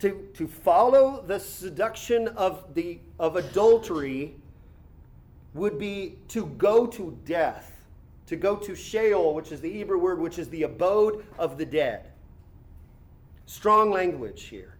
To, 0.00 0.28
to 0.34 0.48
follow 0.48 1.22
the 1.26 1.38
seduction 1.38 2.28
of, 2.28 2.74
the, 2.74 2.98
of 3.20 3.36
adultery 3.36 4.34
would 5.54 5.78
be 5.78 6.16
to 6.28 6.46
go 6.46 6.86
to 6.86 7.16
death, 7.24 7.84
to 8.26 8.36
go 8.36 8.56
to 8.56 8.74
Sheol, 8.74 9.34
which 9.34 9.52
is 9.52 9.60
the 9.60 9.70
Hebrew 9.70 9.98
word, 9.98 10.18
which 10.18 10.38
is 10.38 10.48
the 10.48 10.64
abode 10.64 11.24
of 11.38 11.58
the 11.58 11.66
dead. 11.66 12.06
Strong 13.46 13.90
language 13.90 14.44
here. 14.44 14.76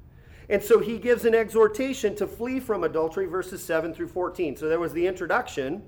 And 0.48 0.62
so 0.62 0.80
he 0.80 0.98
gives 0.98 1.24
an 1.24 1.34
exhortation 1.34 2.16
to 2.16 2.26
flee 2.26 2.58
from 2.58 2.84
adultery, 2.84 3.26
verses 3.26 3.62
7 3.64 3.94
through 3.94 4.08
14. 4.08 4.56
So 4.56 4.68
there 4.68 4.80
was 4.80 4.92
the 4.92 5.06
introduction 5.06 5.82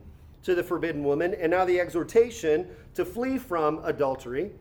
to 0.44 0.54
the 0.54 0.62
forbidden 0.62 1.02
woman, 1.02 1.34
and 1.34 1.50
now 1.50 1.64
the 1.64 1.80
exhortation 1.80 2.68
to 2.94 3.04
flee 3.04 3.38
from 3.38 3.80
adultery. 3.84 4.52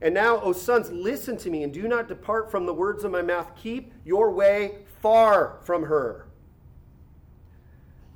And 0.00 0.14
now, 0.14 0.40
O 0.40 0.52
sons, 0.52 0.90
listen 0.90 1.36
to 1.38 1.50
me 1.50 1.62
and 1.62 1.72
do 1.72 1.88
not 1.88 2.08
depart 2.08 2.50
from 2.50 2.66
the 2.66 2.74
words 2.74 3.04
of 3.04 3.10
my 3.10 3.22
mouth. 3.22 3.50
Keep 3.56 3.92
your 4.04 4.30
way 4.30 4.78
far 5.00 5.58
from 5.62 5.84
her. 5.84 6.26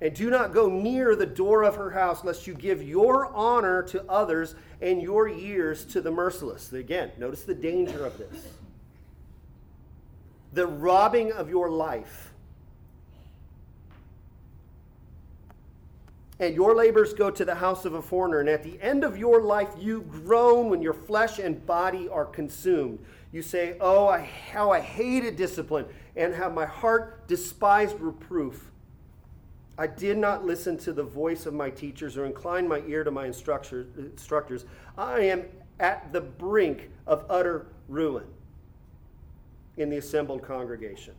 And 0.03 0.15
do 0.15 0.31
not 0.31 0.55
go 0.55 0.69
near 0.69 1.15
the 1.15 1.27
door 1.27 1.63
of 1.63 1.77
her 1.77 1.91
house, 1.91 2.25
lest 2.25 2.47
you 2.47 2.55
give 2.55 2.83
your 2.83 3.27
honor 3.35 3.83
to 3.85 4.03
others 4.11 4.55
and 4.81 5.03
your 5.03 5.29
years 5.29 5.85
to 5.87 6.01
the 6.01 6.11
merciless. 6.11 6.73
Again, 6.73 7.13
notice 7.19 7.43
the 7.43 7.55
danger 7.55 8.07
of 8.07 8.17
this 8.17 8.47
the 10.53 10.67
robbing 10.67 11.33
of 11.33 11.49
your 11.49 11.71
life. 11.71 12.30
And 16.41 16.55
your 16.55 16.75
labors 16.75 17.13
go 17.13 17.31
to 17.31 17.45
the 17.45 17.55
house 17.55 17.85
of 17.85 17.93
a 17.93 18.01
foreigner. 18.01 18.41
And 18.41 18.49
at 18.49 18.63
the 18.63 18.81
end 18.81 19.05
of 19.05 19.19
your 19.19 19.43
life, 19.43 19.69
you 19.79 20.01
groan 20.11 20.71
when 20.71 20.81
your 20.81 20.95
flesh 20.95 21.39
and 21.39 21.65
body 21.67 22.09
are 22.09 22.25
consumed. 22.25 22.99
You 23.31 23.43
say, 23.43 23.77
Oh, 23.79 24.09
I, 24.09 24.23
how 24.51 24.71
I 24.71 24.81
hated 24.81 25.37
discipline 25.37 25.85
and 26.17 26.35
how 26.35 26.49
my 26.49 26.65
heart 26.65 27.29
despised 27.29 28.01
reproof. 28.01 28.71
I 29.77 29.87
did 29.87 30.17
not 30.17 30.45
listen 30.45 30.79
to 30.79 30.93
the 30.93 31.03
voice 31.03 31.45
of 31.45 31.55
my 31.55 31.71
teachers 31.71 32.17
or 32.17 32.25
incline 32.25 32.67
my 32.67 32.83
ear 32.87 33.05
to 33.05 33.11
my 33.11 33.27
instructors. 33.27 34.65
I 34.97 35.21
am 35.21 35.45
at 35.79 36.13
the 36.13 36.21
brink 36.23 36.91
of 37.07 37.25
utter 37.29 37.67
ruin 37.89 38.27
in 39.77 39.91
the 39.91 39.99
assembled 39.99 40.43
congregation. 40.43 41.15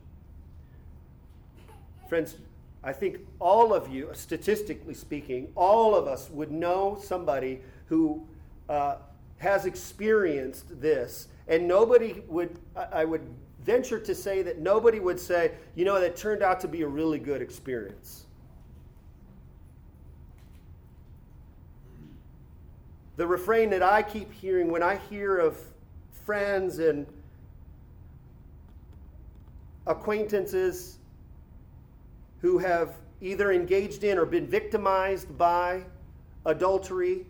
Friends, 2.09 2.37
I 2.83 2.93
think 2.93 3.19
all 3.39 3.73
of 3.73 3.93
you, 3.93 4.09
statistically 4.13 4.95
speaking, 4.95 5.51
all 5.55 5.95
of 5.95 6.07
us 6.07 6.29
would 6.31 6.51
know 6.51 6.97
somebody 7.01 7.61
who 7.85 8.25
uh, 8.69 8.95
has 9.38 9.65
experienced 9.65 10.81
this, 10.81 11.27
and 11.47 11.67
nobody 11.67 12.23
would, 12.27 12.57
I 12.75 13.05
would 13.05 13.21
venture 13.63 14.00
to 14.00 14.15
say 14.15 14.41
that 14.41 14.59
nobody 14.59 15.00
would 15.00 15.19
say, 15.19 15.51
you 15.75 15.85
know, 15.85 16.00
that 16.00 16.15
turned 16.15 16.41
out 16.41 16.59
to 16.61 16.67
be 16.67 16.81
a 16.81 16.88
really 16.88 17.19
good 17.19 17.41
experience. 17.41 18.25
The 23.17 23.27
refrain 23.27 23.69
that 23.69 23.83
I 23.83 24.01
keep 24.01 24.31
hearing 24.33 24.71
when 24.71 24.81
I 24.81 24.95
hear 25.09 25.38
of 25.38 25.59
friends 26.25 26.79
and 26.79 27.05
acquaintances 29.85 30.97
who 32.41 32.57
have 32.57 32.95
either 33.21 33.51
engaged 33.51 34.03
in 34.03 34.17
or 34.17 34.25
been 34.25 34.48
victimized 34.48 35.38
by 35.38 35.83
adultery. 36.45 37.25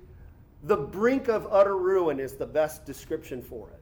The 0.63 0.77
brink 0.77 1.27
of 1.27 1.47
utter 1.51 1.77
ruin 1.77 2.19
is 2.19 2.33
the 2.33 2.45
best 2.45 2.85
description 2.85 3.41
for 3.41 3.69
it. 3.69 3.81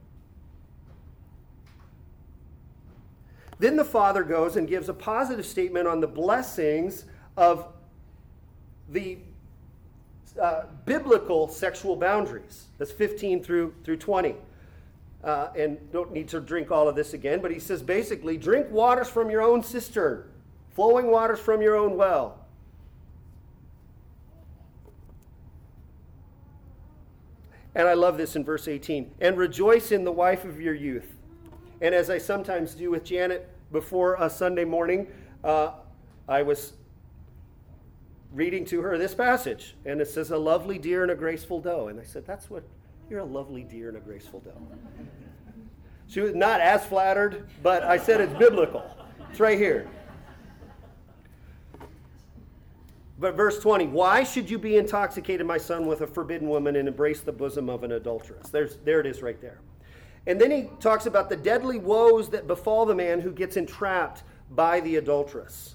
Then 3.58 3.76
the 3.76 3.84
father 3.84 4.24
goes 4.24 4.56
and 4.56 4.66
gives 4.66 4.88
a 4.88 4.94
positive 4.94 5.44
statement 5.44 5.86
on 5.86 6.00
the 6.00 6.06
blessings 6.06 7.04
of 7.36 7.68
the 8.88 9.18
uh, 10.40 10.62
biblical 10.86 11.46
sexual 11.48 11.94
boundaries. 11.94 12.66
That's 12.78 12.90
15 12.90 13.42
through, 13.42 13.74
through 13.84 13.98
20 13.98 14.34
uh, 15.22 15.48
and 15.56 15.78
don't 15.92 16.12
need 16.12 16.28
to 16.28 16.40
drink 16.40 16.70
all 16.70 16.88
of 16.88 16.96
this 16.96 17.12
again, 17.12 17.40
but 17.40 17.50
he 17.50 17.58
says 17.58 17.82
basically 17.82 18.36
drink 18.36 18.70
waters 18.70 19.08
from 19.08 19.30
your 19.30 19.42
own 19.42 19.62
cistern, 19.62 20.24
flowing 20.80 21.10
waters 21.10 21.38
from 21.38 21.60
your 21.60 21.76
own 21.76 21.94
well. 21.94 22.38
And 27.74 27.86
I 27.86 27.92
love 27.92 28.16
this 28.16 28.34
in 28.34 28.46
verse 28.46 28.66
18 28.66 29.10
and 29.20 29.36
rejoice 29.36 29.92
in 29.92 30.04
the 30.04 30.10
wife 30.10 30.46
of 30.46 30.58
your 30.58 30.72
youth. 30.72 31.18
And 31.82 31.94
as 31.94 32.08
I 32.08 32.16
sometimes 32.16 32.74
do 32.74 32.90
with 32.90 33.04
Janet 33.04 33.46
before 33.70 34.16
a 34.20 34.30
Sunday 34.30 34.64
morning, 34.64 35.08
uh, 35.44 35.72
I 36.26 36.40
was 36.40 36.72
reading 38.32 38.64
to 38.64 38.80
her 38.80 38.96
this 38.96 39.14
passage, 39.14 39.76
and 39.84 40.00
it 40.00 40.08
says, 40.08 40.30
A 40.30 40.38
lovely 40.38 40.78
deer 40.78 41.02
and 41.02 41.12
a 41.12 41.14
graceful 41.14 41.60
doe. 41.60 41.88
And 41.88 42.00
I 42.00 42.04
said, 42.04 42.26
That's 42.26 42.48
what 42.48 42.62
you're 43.10 43.20
a 43.20 43.24
lovely 43.26 43.64
deer 43.64 43.88
and 43.88 43.98
a 43.98 44.00
graceful 44.00 44.40
doe. 44.40 44.56
She 46.06 46.22
was 46.22 46.34
not 46.34 46.62
as 46.62 46.86
flattered, 46.86 47.50
but 47.62 47.82
I 47.82 47.98
said 47.98 48.22
it's 48.22 48.32
biblical. 48.38 48.82
It's 49.28 49.40
right 49.40 49.58
here. 49.58 49.86
But 53.20 53.34
verse 53.34 53.58
20, 53.58 53.88
why 53.88 54.24
should 54.24 54.48
you 54.48 54.58
be 54.58 54.78
intoxicated, 54.78 55.46
my 55.46 55.58
son, 55.58 55.86
with 55.86 56.00
a 56.00 56.06
forbidden 56.06 56.48
woman 56.48 56.74
and 56.76 56.88
embrace 56.88 57.20
the 57.20 57.32
bosom 57.32 57.68
of 57.68 57.84
an 57.84 57.92
adulteress? 57.92 58.48
There's, 58.48 58.78
there 58.78 58.98
it 58.98 59.06
is 59.06 59.20
right 59.20 59.38
there. 59.42 59.60
And 60.26 60.40
then 60.40 60.50
he 60.50 60.70
talks 60.80 61.04
about 61.04 61.28
the 61.28 61.36
deadly 61.36 61.78
woes 61.78 62.30
that 62.30 62.46
befall 62.46 62.86
the 62.86 62.94
man 62.94 63.20
who 63.20 63.30
gets 63.30 63.58
entrapped 63.58 64.22
by 64.50 64.80
the 64.80 64.96
adulteress. 64.96 65.74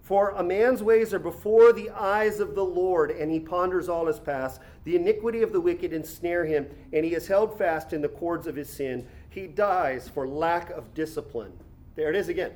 For 0.00 0.30
a 0.30 0.42
man's 0.42 0.82
ways 0.82 1.12
are 1.12 1.18
before 1.18 1.74
the 1.74 1.90
eyes 1.90 2.40
of 2.40 2.54
the 2.54 2.64
Lord, 2.64 3.10
and 3.10 3.30
he 3.30 3.40
ponders 3.40 3.90
all 3.90 4.06
his 4.06 4.18
past. 4.18 4.60
The 4.84 4.96
iniquity 4.96 5.42
of 5.42 5.52
the 5.52 5.60
wicked 5.60 5.92
ensnare 5.92 6.46
him, 6.46 6.66
and 6.94 7.04
he 7.04 7.14
is 7.14 7.26
held 7.26 7.58
fast 7.58 7.92
in 7.92 8.00
the 8.00 8.08
cords 8.08 8.46
of 8.46 8.56
his 8.56 8.70
sin. 8.70 9.06
He 9.28 9.46
dies 9.46 10.08
for 10.08 10.26
lack 10.26 10.70
of 10.70 10.94
discipline. 10.94 11.52
There 11.94 12.08
it 12.08 12.16
is 12.16 12.28
again. 12.28 12.52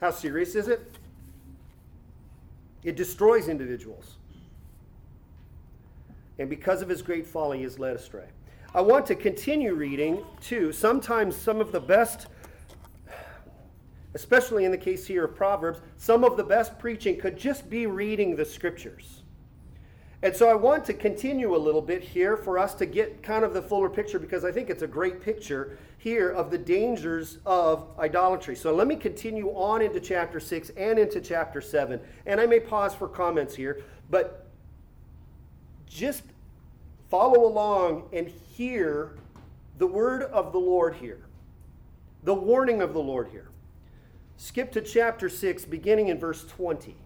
How 0.00 0.10
serious 0.10 0.54
is 0.54 0.68
it? 0.68 0.98
It 2.82 2.96
destroys 2.96 3.48
individuals. 3.48 4.16
And 6.38 6.50
because 6.50 6.82
of 6.82 6.88
his 6.88 7.00
great 7.00 7.26
folly, 7.26 7.58
he 7.58 7.64
is 7.64 7.78
led 7.78 7.96
astray. 7.96 8.26
I 8.74 8.80
want 8.80 9.06
to 9.06 9.14
continue 9.14 9.74
reading, 9.74 10.24
too. 10.40 10.72
Sometimes 10.72 11.36
some 11.36 11.60
of 11.60 11.72
the 11.72 11.80
best 11.80 12.26
especially 14.14 14.64
in 14.64 14.70
the 14.70 14.78
case 14.78 15.06
here 15.06 15.24
of 15.24 15.34
Proverbs, 15.34 15.80
some 15.96 16.24
of 16.24 16.36
the 16.36 16.44
best 16.44 16.78
preaching 16.78 17.18
could 17.18 17.36
just 17.36 17.68
be 17.68 17.86
reading 17.86 18.36
the 18.36 18.44
scriptures. 18.44 19.23
And 20.24 20.34
so 20.34 20.48
I 20.48 20.54
want 20.54 20.86
to 20.86 20.94
continue 20.94 21.54
a 21.54 21.58
little 21.58 21.82
bit 21.82 22.02
here 22.02 22.38
for 22.38 22.58
us 22.58 22.72
to 22.76 22.86
get 22.86 23.22
kind 23.22 23.44
of 23.44 23.52
the 23.52 23.60
fuller 23.60 23.90
picture 23.90 24.18
because 24.18 24.42
I 24.42 24.50
think 24.50 24.70
it's 24.70 24.80
a 24.80 24.86
great 24.86 25.20
picture 25.20 25.76
here 25.98 26.30
of 26.30 26.50
the 26.50 26.56
dangers 26.56 27.40
of 27.44 27.88
idolatry. 27.98 28.56
So 28.56 28.74
let 28.74 28.86
me 28.86 28.96
continue 28.96 29.50
on 29.50 29.82
into 29.82 30.00
chapter 30.00 30.40
6 30.40 30.70
and 30.78 30.98
into 30.98 31.20
chapter 31.20 31.60
7. 31.60 32.00
And 32.24 32.40
I 32.40 32.46
may 32.46 32.58
pause 32.58 32.94
for 32.94 33.06
comments 33.06 33.54
here, 33.54 33.82
but 34.08 34.46
just 35.86 36.22
follow 37.10 37.44
along 37.44 38.08
and 38.14 38.26
hear 38.26 39.18
the 39.76 39.86
word 39.86 40.22
of 40.22 40.52
the 40.52 40.58
Lord 40.58 40.94
here, 40.94 41.26
the 42.22 42.32
warning 42.32 42.80
of 42.80 42.94
the 42.94 43.02
Lord 43.02 43.28
here. 43.28 43.50
Skip 44.38 44.72
to 44.72 44.80
chapter 44.80 45.28
6, 45.28 45.66
beginning 45.66 46.08
in 46.08 46.18
verse 46.18 46.46
20. 46.46 46.96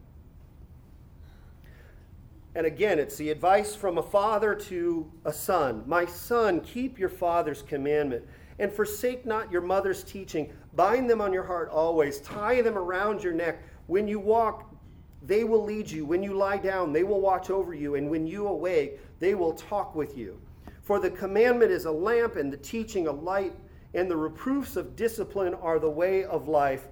And 2.55 2.67
again, 2.67 2.99
it's 2.99 3.17
the 3.17 3.31
advice 3.31 3.75
from 3.75 3.99
a 3.99 4.03
father 4.03 4.55
to 4.55 5.11
a 5.25 5.33
son 5.33 5.85
My 5.87 6.07
son, 6.07 6.61
keep 6.61 6.99
your 6.99 7.09
father's 7.09 7.63
commandment, 7.63 8.25
and 8.59 8.73
forsake 8.73 9.27
not 9.27 9.53
your 9.53 9.61
mother's 9.61 10.03
teaching. 10.03 10.53
Bind 10.75 11.09
them 11.09 11.21
on 11.21 11.33
your 11.33 11.45
heart 11.45 11.71
always, 11.71 12.21
tie 12.21 12.63
them 12.63 12.77
around 12.77 13.23
your 13.23 13.33
neck. 13.33 13.63
When 13.87 14.09
you 14.09 14.19
walk, 14.19 14.75
they 15.23 15.45
will 15.45 15.65
lead 15.65 15.91
you. 15.91 16.05
When 16.05 16.23
you 16.23 16.35
lie 16.35 16.59
down, 16.59 16.93
they 16.93 17.05
will 17.05 17.21
watch 17.21 17.51
over 17.51 17.75
you. 17.75 17.97
And 17.97 18.11
when 18.11 18.27
you 18.27 18.47
awake, 18.47 19.01
they 19.19 19.35
will 19.35 19.53
talk 19.53 19.95
with 19.95 20.17
you. 20.17 20.41
For 20.83 20.99
the 20.99 21.11
commandment 21.11 21.71
is 21.71 21.85
a 21.85 21.93
lamp, 21.93 22.37
and 22.37 22.53
the 22.53 22.57
teaching 22.57 23.09
a 23.09 23.13
light, 23.13 23.55
and 23.95 24.11
the 24.11 24.17
reproofs 24.17 24.77
of 24.77 24.97
discipline 24.97 25.55
are 25.55 25.79
the 25.79 25.91
way 25.91 26.25
of 26.25 26.49
life 26.49 26.89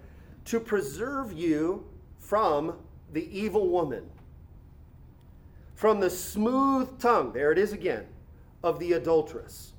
to 0.46 0.60
preserve 0.60 1.32
you 1.32 1.86
from 2.18 2.75
the 3.12 3.26
evil 3.36 3.68
woman, 3.68 4.08
from 5.76 6.00
the 6.00 6.11
smooth 6.11 6.99
tongue, 6.99 7.33
there 7.33 7.52
it 7.52 7.59
is 7.59 7.73
again, 7.73 8.06
of 8.64 8.80
the 8.80 8.95
adulteress. 8.95 9.75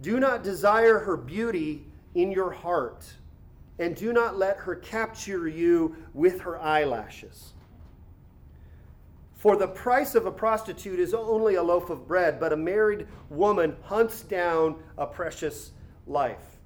Do 0.00 0.18
not 0.18 0.42
desire 0.42 1.00
her 1.00 1.16
beauty 1.16 1.84
in 2.14 2.30
your 2.32 2.52
heart, 2.52 3.04
and 3.78 3.94
do 3.94 4.12
not 4.12 4.38
let 4.38 4.56
her 4.58 4.76
capture 4.76 5.48
you 5.48 5.96
with 6.14 6.40
her 6.40 6.58
eyelashes. 6.60 7.52
For 9.34 9.56
the 9.56 9.68
price 9.68 10.14
of 10.14 10.26
a 10.26 10.30
prostitute 10.30 11.00
is 11.00 11.14
only 11.14 11.56
a 11.56 11.62
loaf 11.62 11.90
of 11.90 12.06
bread, 12.06 12.38
but 12.38 12.52
a 12.52 12.56
married 12.56 13.06
woman 13.28 13.74
hunts 13.82 14.22
down 14.22 14.76
a 14.98 15.06
precious 15.06 15.72
life. 16.06 16.58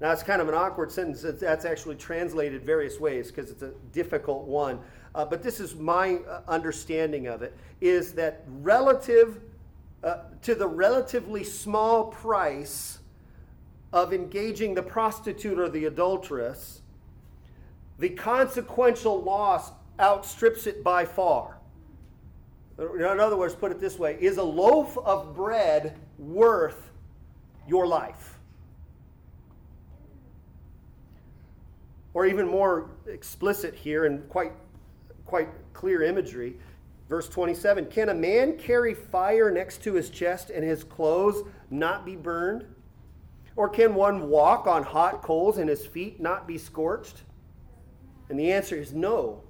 Now, 0.00 0.12
it's 0.12 0.22
kind 0.22 0.40
of 0.40 0.48
an 0.48 0.54
awkward 0.54 0.90
sentence. 0.90 1.22
That's 1.22 1.64
actually 1.64 1.96
translated 1.96 2.64
various 2.64 2.98
ways 2.98 3.30
because 3.30 3.50
it's 3.50 3.62
a 3.62 3.72
difficult 3.92 4.44
one. 4.44 4.80
Uh, 5.14 5.24
but 5.24 5.42
this 5.42 5.60
is 5.60 5.74
my 5.74 6.16
uh, 6.16 6.42
understanding 6.48 7.26
of 7.26 7.42
it 7.42 7.56
is 7.80 8.12
that 8.12 8.44
relative 8.60 9.40
uh, 10.04 10.18
to 10.42 10.54
the 10.54 10.66
relatively 10.66 11.42
small 11.42 12.06
price 12.06 12.98
of 13.92 14.12
engaging 14.12 14.74
the 14.74 14.82
prostitute 14.82 15.58
or 15.58 15.68
the 15.68 15.86
adulteress, 15.86 16.82
the 17.98 18.10
consequential 18.10 19.22
loss 19.22 19.72
outstrips 19.98 20.66
it 20.66 20.84
by 20.84 21.04
far. 21.04 21.58
In 22.78 23.02
other 23.02 23.36
words, 23.36 23.56
put 23.56 23.72
it 23.72 23.80
this 23.80 23.98
way 23.98 24.16
is 24.20 24.36
a 24.36 24.42
loaf 24.42 24.96
of 24.98 25.34
bread 25.34 25.96
worth 26.18 26.90
your 27.66 27.86
life? 27.86 28.38
or 32.18 32.26
even 32.26 32.48
more 32.48 32.90
explicit 33.06 33.74
here 33.74 34.04
and 34.04 34.28
quite, 34.28 34.50
quite 35.28 35.48
clear 35.74 36.02
imagery. 36.02 36.56
Verse 37.08 37.28
27 37.28 37.86
Can 37.86 38.08
a 38.08 38.14
man 38.14 38.58
carry 38.58 38.94
fire 38.94 39.50
next 39.50 39.82
to 39.84 39.94
his 39.94 40.10
chest 40.10 40.50
and 40.50 40.64
his 40.64 40.82
clothes 40.82 41.46
not 41.70 42.04
be 42.04 42.16
burned? 42.16 42.64
Or 43.54 43.68
can 43.68 43.94
one 43.94 44.28
walk 44.28 44.66
on 44.66 44.82
hot 44.82 45.22
coals 45.22 45.58
and 45.58 45.68
his 45.68 45.86
feet 45.86 46.20
not 46.20 46.46
be 46.46 46.58
scorched? 46.58 47.22
And 48.28 48.38
the 48.38 48.52
answer 48.52 48.76
is 48.76 48.92
no. 48.92 49.42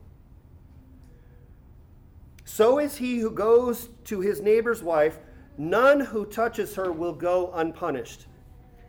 So 2.45 2.79
is 2.79 2.97
he 2.97 3.19
who 3.19 3.31
goes 3.31 3.91
to 4.05 4.21
his 4.21 4.41
neighbor's 4.41 4.83
wife, 4.83 5.19
none 5.59 6.01
who 6.01 6.25
touches 6.25 6.75
her 6.77 6.91
will 6.91 7.13
go 7.13 7.53
unpunished. 7.55 8.27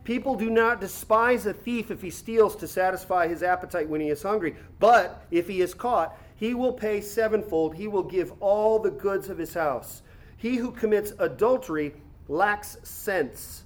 People 0.06 0.36
do 0.36 0.50
not 0.50 0.80
despise 0.80 1.46
a 1.46 1.54
thief 1.54 1.92
if 1.92 2.02
he 2.02 2.10
steals 2.10 2.56
to 2.56 2.68
satisfy 2.68 3.28
his 3.28 3.44
appetite 3.44 3.90
when 3.90 4.02
he 4.02 4.10
is 4.10 4.24
hungry. 4.24 4.56
But 4.80 5.26
if 5.30 5.48
he 5.48 5.62
is 5.62 5.74
caught, 5.74 6.18
he 6.40 6.54
will 6.54 6.72
pay 6.72 7.02
sevenfold. 7.02 7.76
He 7.76 7.90
will 7.90 8.04
give 8.04 8.32
all 8.40 8.80
the 8.80 8.92
goods 8.92 9.28
of 9.28 9.38
his 9.38 9.54
house. 9.54 10.02
He 10.38 10.56
who 10.56 10.72
commits 10.72 11.12
adultery 11.20 11.94
lacks 12.30 12.78
sense. 12.84 13.66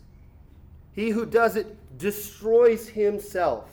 He 0.92 1.12
who 1.12 1.28
does 1.28 1.56
it 1.56 1.68
destroys 2.00 2.90
himself. 2.90 3.70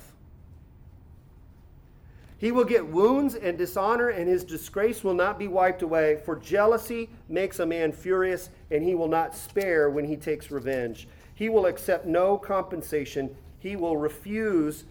He 2.37 2.53
will 2.53 2.65
get 2.65 2.87
wounds 2.87 3.35
and 3.35 3.57
dishonor, 3.57 4.11
and 4.11 4.29
his 4.29 4.45
disgrace 4.45 5.03
will 5.03 5.15
not 5.15 5.39
be 5.39 5.49
wiped 5.49 5.81
away. 5.81 6.21
For 6.23 6.37
jealousy 6.37 7.09
makes 7.27 7.59
a 7.59 7.67
man 7.67 7.93
furious, 7.93 8.51
and 8.71 8.83
he 8.83 8.95
will 8.95 9.09
not 9.09 9.35
spare 9.35 9.89
when 9.89 10.05
he 10.05 10.17
takes 10.17 10.51
revenge. 10.51 11.09
He 11.35 11.49
will 11.49 11.65
accept 11.65 12.05
no 12.05 12.37
compensation. 12.37 13.35
He 13.61 13.77
will 13.77 13.97
refuse, 13.97 14.85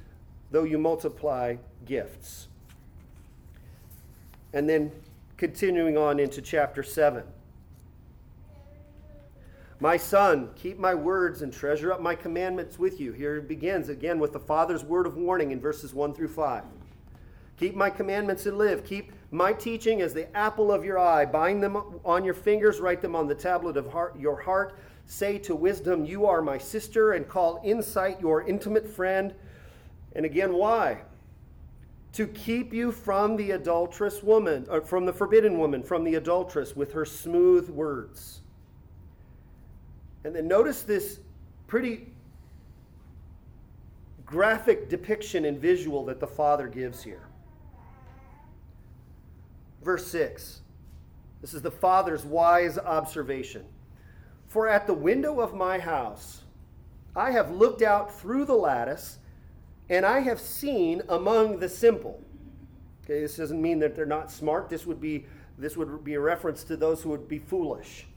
though 0.49 0.63
you 0.63 0.79
multiply 0.79 1.57
gifts. 1.85 2.48
And 4.53 4.67
then 4.67 4.91
continuing 5.37 5.97
on 5.97 6.19
into 6.19 6.41
chapter 6.41 6.83
7. 6.83 7.23
My 9.81 9.95
son, 9.95 10.49
keep 10.55 10.77
my 10.77 10.93
words 10.93 11.41
and 11.41 11.53
treasure 11.53 11.93
up 11.93 12.01
my 12.01 12.13
commandments 12.13 12.77
with 12.77 12.99
you. 12.99 13.13
Here 13.13 13.37
it 13.37 13.47
begins 13.47 13.87
again 13.87 14.19
with 14.19 14.33
the 14.33 14.39
Father's 14.39 14.83
word 14.83 15.07
of 15.07 15.15
warning 15.15 15.51
in 15.51 15.61
verses 15.61 15.93
1 15.93 16.13
through 16.13 16.27
5. 16.27 16.65
Keep 17.57 17.75
my 17.75 17.89
commandments 17.89 18.45
and 18.45 18.57
live. 18.57 18.83
Keep 18.83 19.13
my 19.31 19.53
teaching 19.53 20.01
as 20.01 20.13
the 20.13 20.35
apple 20.35 20.71
of 20.71 20.83
your 20.83 20.99
eye. 20.99 21.25
Bind 21.25 21.63
them 21.63 21.77
on 22.03 22.25
your 22.25 22.33
fingers, 22.33 22.81
write 22.81 23.01
them 23.01 23.15
on 23.15 23.27
the 23.27 23.35
tablet 23.35 23.77
of 23.77 23.91
heart, 23.91 24.19
your 24.19 24.41
heart. 24.41 24.77
Say 25.05 25.37
to 25.39 25.55
wisdom, 25.55 26.05
You 26.05 26.25
are 26.25 26.41
my 26.41 26.57
sister, 26.57 27.13
and 27.13 27.27
call 27.27 27.61
insight 27.63 28.19
your 28.19 28.47
intimate 28.47 28.87
friend. 28.87 29.33
And 30.13 30.25
again, 30.25 30.53
why? 30.53 31.01
To 32.13 32.27
keep 32.27 32.73
you 32.73 32.91
from 32.91 33.37
the 33.37 33.51
adulterous 33.51 34.23
woman, 34.23 34.65
or 34.69 34.81
from 34.81 35.05
the 35.05 35.13
forbidden 35.13 35.57
woman, 35.57 35.83
from 35.83 36.03
the 36.03 36.15
adulteress 36.15 36.75
with 36.75 36.91
her 36.93 37.05
smooth 37.05 37.69
words. 37.69 38.41
And 40.23 40.35
then 40.35 40.47
notice 40.47 40.81
this 40.81 41.19
pretty 41.67 42.07
graphic 44.25 44.89
depiction 44.89 45.45
and 45.45 45.59
visual 45.59 46.05
that 46.05 46.19
the 46.19 46.27
Father 46.27 46.67
gives 46.67 47.03
here. 47.03 47.27
Verse 49.83 50.05
6. 50.07 50.61
This 51.41 51.53
is 51.53 51.61
the 51.61 51.71
Father's 51.71 52.25
wise 52.25 52.77
observation. 52.77 53.65
For 54.47 54.67
at 54.67 54.87
the 54.87 54.93
window 54.93 55.39
of 55.39 55.53
my 55.53 55.79
house 55.79 56.41
I 57.15 57.31
have 57.31 57.51
looked 57.51 57.81
out 57.81 58.13
through 58.19 58.45
the 58.45 58.55
lattice, 58.55 59.19
and 59.89 60.05
I 60.05 60.19
have 60.19 60.39
seen 60.39 61.01
among 61.09 61.59
the 61.59 61.69
simple. 61.69 62.21
Okay, 63.03 63.21
this 63.21 63.37
doesn't 63.37 63.61
mean 63.61 63.79
that 63.79 63.95
they're 63.95 64.05
not 64.05 64.31
smart. 64.31 64.69
This 64.69 64.85
would 64.85 65.01
be 65.01 65.25
this 65.57 65.75
would 65.75 66.03
be 66.03 66.13
a 66.13 66.19
reference 66.19 66.63
to 66.65 66.77
those 66.77 67.03
who 67.03 67.09
would 67.09 67.27
be 67.27 67.39
foolish. 67.39 68.07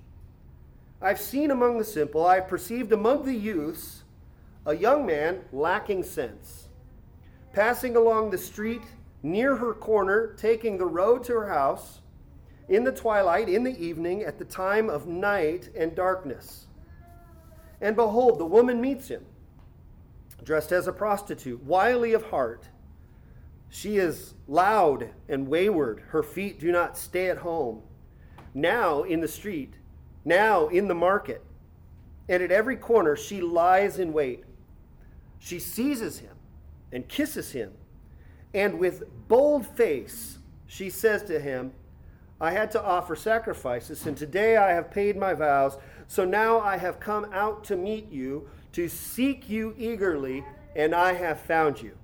I've 1.01 1.21
seen 1.21 1.51
among 1.51 1.79
the 1.79 1.85
simple, 1.85 2.25
I've 2.25 2.47
perceived 2.47 2.93
among 2.93 3.25
the 3.25 3.35
youths 3.35 4.05
a 4.65 4.77
young 4.77 5.05
man 5.05 5.41
lacking 5.53 6.05
sense, 6.05 6.69
passing 7.53 7.97
along 7.97 8.31
the 8.31 8.39
street 8.39 8.83
near 9.25 9.57
her 9.57 9.75
corner, 9.75 10.35
taking 10.37 10.79
the 10.79 10.87
road 10.87 11.25
to 11.25 11.33
her 11.33 11.49
house 11.49 12.01
in 12.69 12.85
the 12.85 12.93
twilight, 12.93 13.49
in 13.49 13.65
the 13.65 13.85
evening, 13.85 14.23
at 14.23 14.39
the 14.39 14.45
time 14.45 14.89
of 14.89 15.09
night 15.09 15.71
and 15.77 15.97
darkness. 15.97 16.67
And 17.81 17.97
behold, 17.97 18.39
the 18.39 18.47
woman 18.47 18.81
meets 18.81 19.09
him, 19.09 19.25
dressed 20.45 20.73
as 20.73 20.87
a 20.87 20.93
prostitute, 20.93 21.63
wily 21.63 22.13
of 22.13 22.25
heart. 22.31 22.69
She 23.69 23.97
is 23.97 24.35
loud 24.47 25.11
and 25.29 25.49
wayward. 25.49 26.03
Her 26.09 26.23
feet 26.23 26.61
do 26.61 26.71
not 26.71 26.99
stay 26.99 27.31
at 27.31 27.39
home. 27.39 27.83
Now 28.55 29.03
in 29.03 29.21
the 29.21 29.29
street, 29.29 29.75
now 30.25 30.69
in 30.69 30.89
the 30.89 30.95
market, 30.95 31.43
and 32.29 32.43
at 32.43 32.53
every 32.53 32.77
corner 32.77 33.17
she 33.17 33.41
lies 33.41 33.99
in 33.99 34.13
wait. 34.13 34.45
She 35.39 35.59
seizes 35.59 36.19
him 36.19 36.37
and 36.93 37.09
kisses 37.09 37.53
him, 37.53 37.73
and 38.53 38.79
with 38.79 39.05
bold 39.29 39.67
face 39.67 40.39
she 40.67 40.91
says 40.91 41.23
to 41.25 41.41
him, 41.41 41.73
I 42.41 42.51
had 42.51 42.71
to 42.73 42.83
offer 42.83 43.15
sacrifices, 43.15 44.07
and 44.07 44.17
today 44.17 44.57
I 44.57 44.73
have 44.73 44.91
paid 44.91 45.17
my 45.17 45.33
vows. 45.33 45.79
So 46.09 46.25
now 46.25 46.59
I 46.59 46.77
have 46.77 46.99
come 46.99 47.27
out 47.33 47.63
to 47.65 47.77
meet 47.77 48.11
you, 48.11 48.49
to 48.73 48.89
seek 48.89 49.49
you 49.49 49.75
eagerly, 49.79 50.45
and 50.75 50.95
I 50.95 51.13
have 51.13 51.41
found 51.41 51.81
you. 51.81 51.97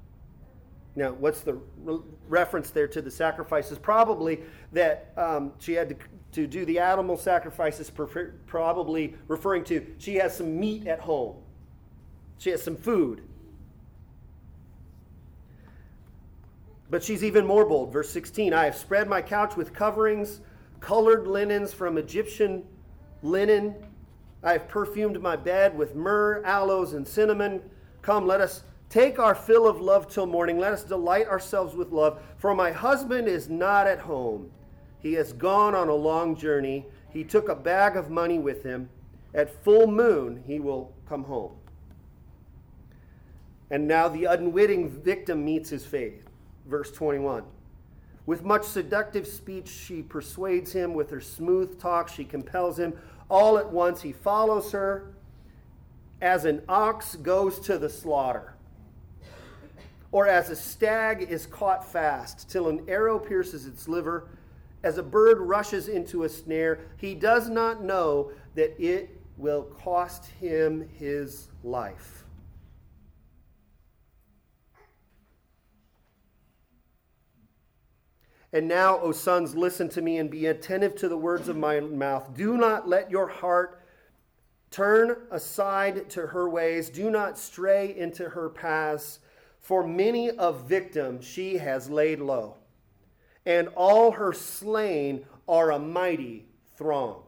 Now, 0.94 1.12
what's 1.12 1.42
the 1.42 1.54
re- 1.84 2.00
reference 2.28 2.70
there 2.70 2.88
to 2.88 3.00
the 3.00 3.10
sacrifices? 3.10 3.78
Probably 3.78 4.40
that 4.72 5.12
um, 5.16 5.52
she 5.60 5.74
had 5.74 5.90
to, 5.90 5.96
to 6.32 6.46
do 6.46 6.64
the 6.64 6.80
animal 6.80 7.16
sacrifices, 7.16 7.90
probably 8.46 9.14
referring 9.28 9.64
to 9.64 9.86
she 9.98 10.16
has 10.16 10.36
some 10.36 10.58
meat 10.58 10.86
at 10.86 11.00
home, 11.00 11.36
she 12.38 12.50
has 12.50 12.62
some 12.62 12.76
food. 12.76 13.22
But 16.90 17.04
she's 17.04 17.22
even 17.22 17.46
more 17.46 17.64
bold. 17.64 17.92
Verse 17.92 18.10
16 18.10 18.52
I 18.52 18.64
have 18.64 18.76
spread 18.76 19.08
my 19.08 19.22
couch 19.22 19.56
with 19.56 19.72
coverings, 19.72 20.40
colored 20.80 21.28
linens 21.28 21.72
from 21.72 21.96
Egyptian 21.98 22.64
linen. 23.22 23.74
I 24.42 24.52
have 24.52 24.68
perfumed 24.68 25.20
my 25.20 25.36
bed 25.36 25.76
with 25.76 25.94
myrrh, 25.94 26.42
aloes, 26.44 26.92
and 26.92 27.06
cinnamon. 27.06 27.62
Come, 28.02 28.26
let 28.26 28.40
us 28.40 28.62
take 28.88 29.18
our 29.18 29.34
fill 29.34 29.66
of 29.66 29.80
love 29.80 30.08
till 30.08 30.26
morning. 30.26 30.58
Let 30.58 30.72
us 30.72 30.84
delight 30.84 31.26
ourselves 31.26 31.74
with 31.74 31.90
love. 31.90 32.20
For 32.36 32.54
my 32.54 32.70
husband 32.70 33.28
is 33.28 33.48
not 33.48 33.86
at 33.86 33.98
home. 33.98 34.50
He 35.00 35.14
has 35.14 35.32
gone 35.32 35.74
on 35.74 35.88
a 35.88 35.94
long 35.94 36.36
journey. 36.36 36.86
He 37.10 37.24
took 37.24 37.48
a 37.48 37.54
bag 37.54 37.96
of 37.96 38.10
money 38.10 38.38
with 38.38 38.62
him. 38.62 38.88
At 39.34 39.62
full 39.64 39.86
moon, 39.86 40.42
he 40.46 40.60
will 40.60 40.92
come 41.08 41.24
home. 41.24 41.52
And 43.70 43.86
now 43.86 44.08
the 44.08 44.24
unwitting 44.24 44.88
victim 44.88 45.44
meets 45.44 45.68
his 45.68 45.84
fate 45.84 46.22
verse 46.68 46.92
21. 46.92 47.44
With 48.26 48.44
much 48.44 48.64
seductive 48.64 49.26
speech, 49.26 49.68
she 49.68 50.02
persuades 50.02 50.72
him. 50.72 50.92
With 50.92 51.10
her 51.10 51.20
smooth 51.20 51.80
talk, 51.80 52.08
she 52.08 52.24
compels 52.24 52.78
him. 52.78 52.92
All 53.28 53.58
at 53.58 53.70
once, 53.70 54.02
he 54.02 54.12
follows 54.12 54.72
her 54.72 55.14
as 56.20 56.44
an 56.44 56.62
ox 56.68 57.16
goes 57.16 57.60
to 57.60 57.78
the 57.78 57.88
slaughter, 57.88 58.54
or 60.10 60.26
as 60.26 60.50
a 60.50 60.56
stag 60.56 61.22
is 61.22 61.46
caught 61.46 61.90
fast, 61.90 62.50
till 62.50 62.68
an 62.68 62.84
arrow 62.88 63.18
pierces 63.18 63.66
its 63.66 63.86
liver, 63.86 64.28
as 64.82 64.98
a 64.98 65.02
bird 65.02 65.38
rushes 65.38 65.88
into 65.88 66.24
a 66.24 66.28
snare. 66.28 66.80
He 66.96 67.14
does 67.14 67.48
not 67.48 67.82
know 67.82 68.32
that 68.54 68.80
it 68.82 69.20
will 69.36 69.62
cost 69.62 70.26
him 70.40 70.88
his 70.98 71.48
life. 71.62 72.17
And 78.52 78.66
now, 78.66 78.98
O 79.00 79.12
sons, 79.12 79.54
listen 79.54 79.88
to 79.90 80.02
me 80.02 80.18
and 80.18 80.30
be 80.30 80.46
attentive 80.46 80.94
to 80.96 81.08
the 81.08 81.18
words 81.18 81.48
of 81.48 81.56
my 81.56 81.80
mouth. 81.80 82.34
Do 82.34 82.56
not 82.56 82.88
let 82.88 83.10
your 83.10 83.28
heart 83.28 83.82
turn 84.70 85.16
aside 85.30 86.08
to 86.10 86.28
her 86.28 86.48
ways. 86.48 86.88
Do 86.88 87.10
not 87.10 87.38
stray 87.38 87.94
into 87.96 88.30
her 88.30 88.48
paths. 88.48 89.20
For 89.60 89.86
many 89.86 90.30
a 90.38 90.52
victim 90.52 91.20
she 91.20 91.58
has 91.58 91.90
laid 91.90 92.20
low, 92.20 92.56
and 93.44 93.68
all 93.76 94.12
her 94.12 94.32
slain 94.32 95.26
are 95.46 95.72
a 95.72 95.78
mighty 95.78 96.46
throng. 96.76 97.22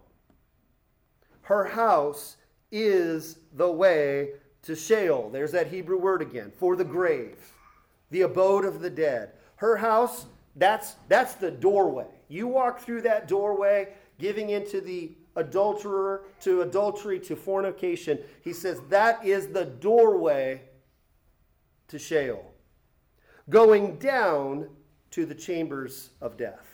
Her 1.42 1.64
house 1.64 2.36
is 2.72 3.36
the 3.52 3.70
way 3.70 4.30
to 4.62 4.74
Sheol. 4.74 5.28
There's 5.30 5.52
that 5.52 5.66
Hebrew 5.66 5.98
word 5.98 6.22
again, 6.22 6.50
for 6.56 6.76
the 6.76 6.84
grave, 6.84 7.36
the 8.10 8.22
abode 8.22 8.64
of 8.64 8.80
the 8.80 8.90
dead. 8.90 9.32
Her 9.56 9.76
house 9.76 10.26
that's, 10.56 10.96
that's 11.08 11.34
the 11.34 11.50
doorway. 11.50 12.06
You 12.28 12.46
walk 12.46 12.80
through 12.80 13.02
that 13.02 13.28
doorway, 13.28 13.94
giving 14.18 14.50
into 14.50 14.80
the 14.80 15.12
adulterer, 15.36 16.24
to 16.40 16.62
adultery, 16.62 17.20
to 17.20 17.36
fornication. 17.36 18.18
He 18.42 18.52
says 18.52 18.80
that 18.88 19.24
is 19.24 19.48
the 19.48 19.64
doorway 19.64 20.62
to 21.88 21.98
Sheol, 21.98 22.52
going 23.48 23.96
down 23.96 24.68
to 25.12 25.26
the 25.26 25.34
chambers 25.34 26.10
of 26.20 26.36
death. 26.36 26.66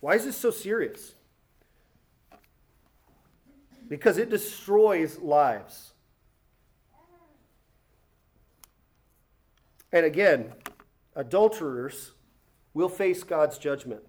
Why 0.00 0.14
is 0.14 0.24
this 0.24 0.36
so 0.36 0.50
serious? 0.50 1.14
Because 3.86 4.16
it 4.16 4.30
destroys 4.30 5.18
lives. 5.18 5.89
And 9.92 10.06
again, 10.06 10.52
adulterers 11.16 12.12
will 12.74 12.88
face 12.88 13.22
God's 13.22 13.58
judgment. 13.58 14.02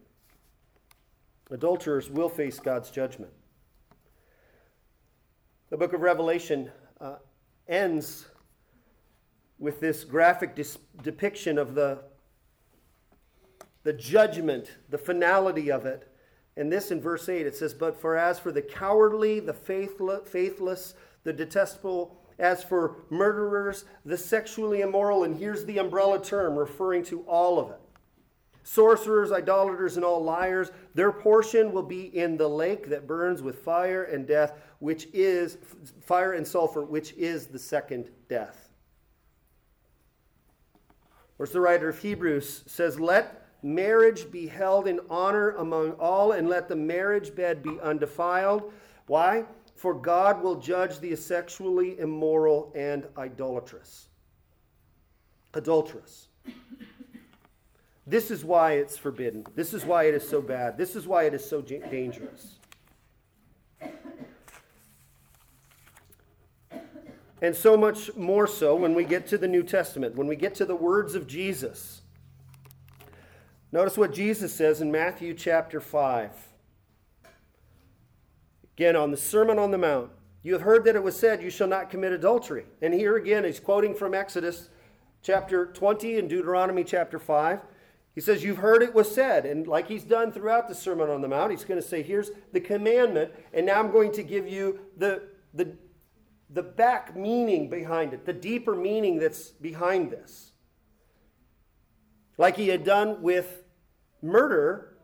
Adulterers 1.50 2.10
will 2.10 2.30
face 2.30 2.60
God's 2.60 2.92
judgment. 2.92 3.34
The 5.70 5.78
book 5.78 5.94
of 5.94 6.02
Revelation 6.02 6.72
uh, 7.00 7.16
ends 7.68 8.28
with 9.58 9.80
this 9.80 10.04
graphic 10.04 10.56
dis- 10.56 10.78
depiction 11.02 11.58
of 11.58 11.76
the, 11.76 12.00
the 13.84 13.94
judgment, 13.94 14.78
the 14.90 14.98
finality 14.98 15.72
of 15.72 15.86
it. 15.86 16.08
And 16.58 16.72
this 16.72 16.92
in 16.92 17.02
verse 17.02 17.28
8 17.30 17.48
it 17.48 17.56
says, 17.56 17.74
But 17.74 18.00
for 18.00 18.18
as 18.18 18.40
for 18.40 18.52
the 18.52 18.62
cowardly, 18.62 19.40
the 19.40 19.54
faithless, 19.54 20.94
the 21.24 21.34
detestable, 21.34 22.21
as 22.42 22.64
for 22.64 22.98
murderers, 23.10 23.86
the 24.04 24.18
sexually 24.18 24.82
immoral, 24.82 25.24
and 25.24 25.38
here's 25.38 25.64
the 25.64 25.78
umbrella 25.78 26.22
term 26.22 26.58
referring 26.58 27.06
to 27.06 27.22
all 27.22 27.60
of 27.60 27.70
it 27.70 27.80
sorcerers, 28.64 29.32
idolaters, 29.32 29.96
and 29.96 30.06
all 30.06 30.24
liars, 30.24 30.72
their 30.94 31.12
portion 31.12 31.72
will 31.72 31.84
be 31.84 32.16
in 32.16 32.38
the 32.38 32.48
lake 32.48 32.90
that 32.90 33.08
burns 33.08 33.42
with 33.42 33.60
fire 33.60 34.04
and 34.04 34.28
death, 34.28 34.54
which 34.80 35.08
is 35.14 35.58
fire 36.00 36.34
and 36.34 36.48
sulfur, 36.48 36.84
which 36.84 37.14
is 37.14 37.48
the 37.48 37.58
second 37.60 38.10
death. 38.30 38.70
Where's 41.38 41.52
the 41.52 41.60
writer 41.60 41.90
of 41.90 41.98
Hebrews 41.98 42.64
says, 42.68 43.00
Let 43.00 43.48
marriage 43.64 44.32
be 44.32 44.46
held 44.46 44.88
in 44.88 45.00
honor 45.10 45.52
among 45.52 45.94
all, 45.94 46.34
and 46.34 46.48
let 46.48 46.68
the 46.68 46.76
marriage 46.76 47.34
bed 47.34 47.64
be 47.64 47.80
undefiled. 47.82 48.72
Why? 49.08 49.46
For 49.82 49.96
God 49.96 50.44
will 50.44 50.58
judge 50.58 51.00
the 51.00 51.16
sexually 51.16 51.98
immoral 52.00 52.72
and 52.76 53.08
idolatrous. 53.18 54.10
Adulterous. 55.56 56.28
This 58.06 58.30
is 58.30 58.46
why 58.46 58.74
it's 58.74 58.96
forbidden. 58.96 59.44
This 59.56 59.74
is 59.74 59.84
why 59.84 60.04
it 60.04 60.14
is 60.14 60.30
so 60.30 60.40
bad. 60.40 60.78
This 60.78 60.96
is 60.96 61.08
why 61.08 61.24
it 61.24 61.34
is 61.34 61.44
so 61.44 61.64
dangerous. 61.64 62.60
And 67.42 67.56
so 67.56 67.76
much 67.76 68.16
more 68.16 68.46
so 68.46 68.76
when 68.76 68.94
we 68.94 69.04
get 69.04 69.26
to 69.30 69.38
the 69.40 69.48
New 69.48 69.64
Testament, 69.64 70.16
when 70.16 70.28
we 70.28 70.36
get 70.36 70.54
to 70.56 70.66
the 70.66 70.76
words 70.76 71.16
of 71.16 71.26
Jesus. 71.26 72.02
Notice 73.72 73.98
what 73.98 74.14
Jesus 74.14 74.54
says 74.54 74.80
in 74.80 74.92
Matthew 74.92 75.34
chapter 75.34 75.80
5. 75.80 76.51
Again, 78.82 78.96
on 78.96 79.12
the 79.12 79.18
Sermon 79.18 79.60
on 79.60 79.70
the 79.70 79.78
Mount, 79.78 80.10
you 80.42 80.54
have 80.54 80.64
heard 80.64 80.86
that 80.86 80.96
it 80.96 81.04
was 81.04 81.16
said, 81.16 81.44
You 81.44 81.52
shall 81.52 81.68
not 81.68 81.92
commit 81.92 82.14
adultery. 82.14 82.66
And 82.82 82.96
here 82.96 83.16
again, 83.16 83.44
he's 83.44 83.60
quoting 83.60 83.94
from 83.94 84.16
Exodus 84.16 84.70
chapter 85.22 85.68
20 85.68 86.18
and 86.18 86.28
Deuteronomy 86.28 86.84
chapter 86.84 87.20
5. 87.20 87.60
He 88.16 88.22
says, 88.22 88.44
You've 88.44 88.58
heard 88.58 88.82
it 88.82 88.96
was 88.96 89.14
said. 89.14 89.46
And 89.46 89.68
like 89.68 89.88
he's 89.88 90.04
done 90.04 90.32
throughout 90.32 90.68
the 90.68 90.74
Sermon 90.74 91.12
on 91.12 91.22
the 91.22 91.28
Mount, 91.28 91.52
he's 91.52 91.64
going 91.64 91.80
to 91.80 91.88
say, 91.88 92.02
Here's 92.02 92.32
the 92.54 92.60
commandment. 92.60 93.32
And 93.54 93.68
now 93.68 93.78
I'm 93.78 93.92
going 93.92 94.12
to 94.14 94.24
give 94.24 94.48
you 94.48 94.80
the, 94.98 95.28
the, 95.54 95.78
the 96.50 96.64
back 96.64 97.16
meaning 97.16 97.70
behind 97.70 98.16
it, 98.16 98.26
the 98.26 98.34
deeper 98.34 98.74
meaning 98.74 99.20
that's 99.20 99.50
behind 99.50 100.10
this. 100.10 100.54
Like 102.36 102.58
he 102.58 102.70
had 102.70 102.84
done 102.84 103.22
with 103.22 103.64
murder, 104.24 104.98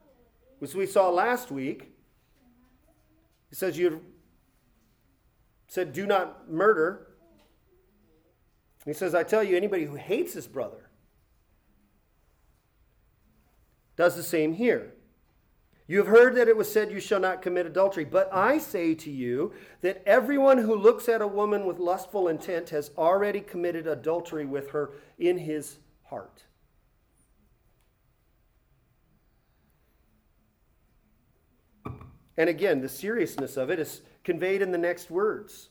which 0.57 0.73
we 0.73 0.87
saw 0.87 1.11
last 1.11 1.51
week. 1.51 1.93
He 3.49 3.55
says, 3.55 3.77
You 3.77 4.03
said, 5.67 5.93
Do 5.93 6.05
not 6.05 6.51
murder. 6.51 7.07
He 8.85 8.93
says, 8.93 9.13
I 9.13 9.23
tell 9.23 9.43
you, 9.43 9.57
anybody 9.57 9.85
who 9.85 9.95
hates 9.95 10.33
his 10.33 10.47
brother 10.47 10.89
does 13.97 14.15
the 14.15 14.23
same 14.23 14.53
here. 14.53 14.93
You 15.87 15.99
have 15.99 16.07
heard 16.07 16.35
that 16.35 16.49
it 16.49 16.57
was 16.57 16.71
said, 16.71 16.91
You 16.91 16.99
shall 16.99 17.19
not 17.19 17.41
commit 17.41 17.65
adultery. 17.65 18.03
But 18.03 18.29
I 18.33 18.57
say 18.57 18.93
to 18.95 19.11
you 19.11 19.53
that 19.81 20.03
everyone 20.05 20.57
who 20.57 20.75
looks 20.75 21.07
at 21.07 21.21
a 21.21 21.27
woman 21.27 21.65
with 21.65 21.79
lustful 21.79 22.27
intent 22.27 22.69
has 22.69 22.91
already 22.97 23.39
committed 23.39 23.87
adultery 23.87 24.45
with 24.45 24.71
her 24.71 24.91
in 25.17 25.37
his 25.37 25.79
heart. 26.03 26.43
And 32.37 32.49
again, 32.49 32.81
the 32.81 32.89
seriousness 32.89 33.57
of 33.57 33.69
it 33.69 33.79
is 33.79 34.01
conveyed 34.23 34.61
in 34.61 34.71
the 34.71 34.77
next 34.77 35.09
words. 35.09 35.69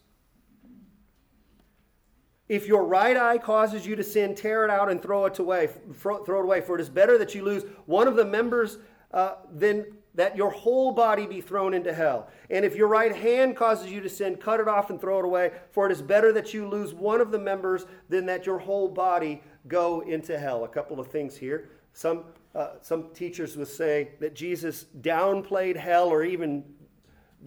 If 2.48 2.68
your 2.68 2.84
right 2.84 3.16
eye 3.16 3.38
causes 3.38 3.86
you 3.86 3.96
to 3.96 4.04
sin, 4.04 4.34
tear 4.34 4.64
it 4.64 4.70
out 4.70 4.90
and 4.90 5.02
throw 5.02 5.24
it 5.26 5.38
away. 5.38 5.68
Throw 5.94 6.18
it 6.24 6.28
away. 6.28 6.60
For 6.60 6.76
it 6.76 6.80
is 6.80 6.88
better 6.88 7.18
that 7.18 7.34
you 7.34 7.42
lose 7.42 7.64
one 7.86 8.06
of 8.06 8.16
the 8.16 8.24
members 8.24 8.78
uh, 9.12 9.34
than 9.52 9.86
that 10.14 10.36
your 10.36 10.50
whole 10.50 10.92
body 10.92 11.26
be 11.26 11.40
thrown 11.40 11.74
into 11.74 11.92
hell. 11.92 12.28
And 12.48 12.64
if 12.64 12.74
your 12.74 12.88
right 12.88 13.14
hand 13.14 13.54
causes 13.56 13.90
you 13.90 14.00
to 14.00 14.08
sin, 14.08 14.36
cut 14.36 14.60
it 14.60 14.68
off 14.68 14.90
and 14.90 15.00
throw 15.00 15.18
it 15.18 15.24
away, 15.24 15.52
for 15.70 15.86
it 15.86 15.92
is 15.92 16.00
better 16.00 16.32
that 16.32 16.54
you 16.54 16.66
lose 16.66 16.94
one 16.94 17.20
of 17.20 17.30
the 17.30 17.38
members 17.38 17.84
than 18.08 18.24
that 18.26 18.46
your 18.46 18.58
whole 18.58 18.88
body 18.88 19.42
go 19.68 20.00
into 20.00 20.38
hell. 20.38 20.64
A 20.64 20.68
couple 20.68 20.98
of 20.98 21.08
things 21.08 21.36
here. 21.36 21.68
Some, 21.92 22.24
uh, 22.56 22.70
some 22.80 23.10
teachers 23.12 23.54
would 23.56 23.68
say 23.68 24.12
that 24.18 24.34
Jesus 24.34 24.86
downplayed 25.02 25.76
hell 25.76 26.08
or 26.08 26.24
even 26.24 26.64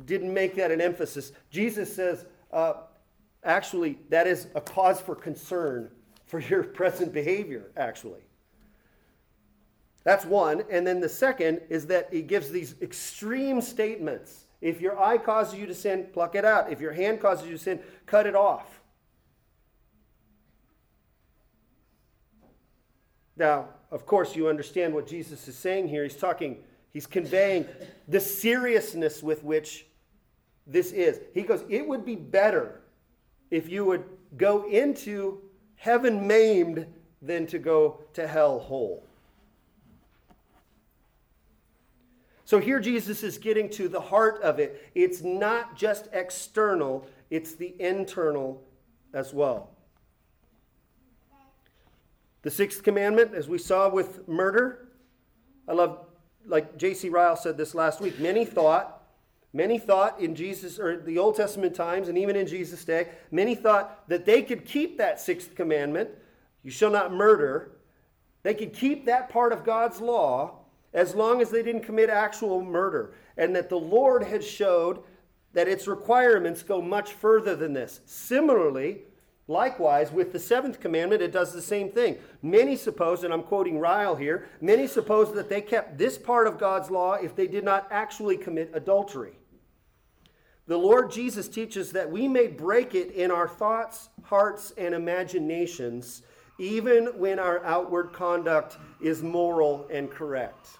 didn't 0.05 0.31
make 0.31 0.55
that 0.55 0.69
an 0.69 0.79
emphasis. 0.79 1.31
Jesus 1.49 1.93
says, 1.93 2.27
uh, 2.53 2.73
actually, 3.43 3.97
that 4.09 4.27
is 4.27 4.47
a 4.53 4.61
cause 4.61 5.01
for 5.01 5.15
concern 5.15 5.89
for 6.27 6.39
your 6.39 6.63
present 6.79 7.11
behavior, 7.11 7.71
actually. 7.75 8.21
That's 10.03 10.25
one. 10.25 10.63
And 10.69 10.85
then 10.85 10.99
the 10.99 11.09
second 11.09 11.61
is 11.69 11.87
that 11.87 12.13
he 12.13 12.21
gives 12.21 12.51
these 12.51 12.75
extreme 12.79 13.61
statements. 13.61 14.45
If 14.61 14.79
your 14.79 14.99
eye 14.99 15.17
causes 15.17 15.57
you 15.57 15.65
to 15.65 15.73
sin, 15.73 16.07
pluck 16.13 16.35
it 16.35 16.45
out. 16.45 16.71
If 16.71 16.79
your 16.79 16.93
hand 16.93 17.19
causes 17.19 17.47
you 17.47 17.53
to 17.53 17.57
sin, 17.57 17.79
cut 18.05 18.27
it 18.27 18.35
off. 18.35 18.79
Now, 23.35 23.69
of 23.91 24.05
course, 24.05 24.35
you 24.35 24.47
understand 24.47 24.93
what 24.93 25.07
Jesus 25.07 25.47
is 25.47 25.57
saying 25.57 25.87
here. 25.87 26.03
He's 26.03 26.15
talking, 26.15 26.57
he's 26.93 27.07
conveying 27.07 27.65
the 28.07 28.19
seriousness 28.19 29.23
with 29.23 29.43
which 29.43 29.87
this 30.67 30.91
is. 30.91 31.19
He 31.33 31.41
goes, 31.41 31.63
It 31.69 31.87
would 31.87 32.05
be 32.05 32.15
better 32.15 32.81
if 33.49 33.69
you 33.69 33.85
would 33.85 34.03
go 34.37 34.67
into 34.69 35.41
heaven 35.75 36.27
maimed 36.27 36.85
than 37.21 37.47
to 37.47 37.57
go 37.57 38.01
to 38.13 38.27
hell 38.27 38.59
whole. 38.59 39.03
So 42.45 42.59
here 42.59 42.79
Jesus 42.79 43.21
is 43.21 43.37
getting 43.37 43.69
to 43.71 43.87
the 43.87 44.01
heart 44.01 44.41
of 44.41 44.59
it. 44.59 44.89
It's 44.95 45.21
not 45.21 45.75
just 45.75 46.07
external, 46.13 47.07
it's 47.29 47.53
the 47.53 47.75
internal 47.79 48.63
as 49.13 49.33
well. 49.33 49.69
The 52.41 52.51
sixth 52.51 52.83
commandment, 52.83 53.33
as 53.33 53.49
we 53.49 53.57
saw 53.57 53.89
with 53.89 54.27
murder, 54.27 54.89
I 55.67 55.73
love, 55.73 56.05
like 56.45 56.77
J.C. 56.77 57.09
Ryle 57.09 57.35
said 57.35 57.57
this 57.57 57.75
last 57.75 57.99
week, 57.99 58.19
many 58.19 58.45
thought, 58.45 59.03
many 59.51 59.77
thought 59.77 60.19
in 60.19 60.35
Jesus, 60.35 60.79
or 60.79 60.97
the 60.97 61.17
Old 61.17 61.35
Testament 61.35 61.75
times, 61.75 62.07
and 62.07 62.17
even 62.17 62.35
in 62.35 62.47
Jesus' 62.47 62.85
day, 62.85 63.09
many 63.29 63.55
thought 63.55 64.07
that 64.07 64.25
they 64.25 64.41
could 64.41 64.65
keep 64.65 64.97
that 64.97 65.19
sixth 65.19 65.53
commandment, 65.55 66.09
you 66.63 66.71
shall 66.71 66.91
not 66.91 67.13
murder, 67.13 67.71
they 68.43 68.53
could 68.53 68.73
keep 68.73 69.05
that 69.05 69.29
part 69.29 69.51
of 69.51 69.65
God's 69.65 69.99
law 69.99 70.59
as 70.93 71.13
long 71.13 71.41
as 71.41 71.49
they 71.49 71.61
didn't 71.61 71.83
commit 71.83 72.09
actual 72.09 72.63
murder, 72.63 73.13
and 73.37 73.55
that 73.55 73.69
the 73.69 73.77
Lord 73.77 74.23
had 74.23 74.43
showed 74.43 75.03
that 75.53 75.67
its 75.67 75.87
requirements 75.87 76.63
go 76.63 76.81
much 76.81 77.13
further 77.13 77.55
than 77.55 77.73
this. 77.73 77.99
Similarly, 78.05 79.01
likewise, 79.49 80.11
with 80.11 80.31
the 80.31 80.39
seventh 80.39 80.79
commandment, 80.79 81.21
it 81.21 81.31
does 81.31 81.51
the 81.51 81.61
same 81.61 81.91
thing. 81.91 82.17
Many 82.41 82.75
suppose, 82.75 83.23
and 83.23 83.33
I'm 83.33 83.41
quoting 83.41 83.79
Ryle 83.79 84.15
here, 84.15 84.47
many 84.61 84.87
suppose 84.87 85.33
that 85.33 85.49
they 85.49 85.59
kept 85.59 85.97
this 85.97 86.17
part 86.17 86.47
of 86.47 86.59
God's 86.59 86.91
law 86.91 87.15
if 87.15 87.35
they 87.35 87.47
did 87.47 87.63
not 87.63 87.87
actually 87.89 88.37
commit 88.37 88.71
adultery. 88.73 89.33
The 90.67 90.77
Lord 90.77 91.11
Jesus 91.11 91.49
teaches 91.49 91.91
that 91.93 92.11
we 92.11 92.27
may 92.27 92.45
break 92.45 92.93
it 92.93 93.11
in 93.11 93.31
our 93.31 93.47
thoughts, 93.47 94.09
hearts, 94.23 94.71
and 94.77 94.93
imaginations, 94.93 96.21
even 96.59 97.07
when 97.17 97.39
our 97.39 97.65
outward 97.65 98.13
conduct 98.13 98.77
is 99.01 99.23
moral 99.23 99.87
and 99.91 100.11
correct. 100.11 100.77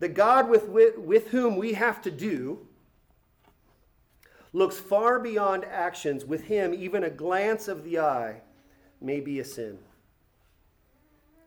The 0.00 0.08
God 0.08 0.48
with, 0.48 0.68
with, 0.68 0.98
with 0.98 1.28
whom 1.28 1.56
we 1.56 1.72
have 1.74 2.02
to 2.02 2.10
do 2.10 2.67
looks 4.58 4.76
far 4.76 5.20
beyond 5.20 5.64
actions. 5.64 6.24
With 6.24 6.44
him, 6.44 6.74
even 6.74 7.04
a 7.04 7.10
glance 7.10 7.68
of 7.68 7.84
the 7.84 8.00
eye 8.00 8.42
may 9.00 9.20
be 9.20 9.38
a 9.38 9.44
sin. 9.44 9.78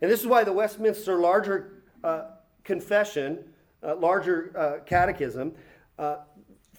And 0.02 0.10
this 0.10 0.22
is 0.22 0.28
why 0.28 0.44
the 0.44 0.54
Westminster 0.54 1.20
Larger 1.20 1.84
uh, 2.04 2.24
Confession, 2.64 3.44
uh, 3.84 3.96
Larger 3.98 4.52
uh, 4.58 4.84
Catechism, 4.86 5.54
uh, 6.00 6.18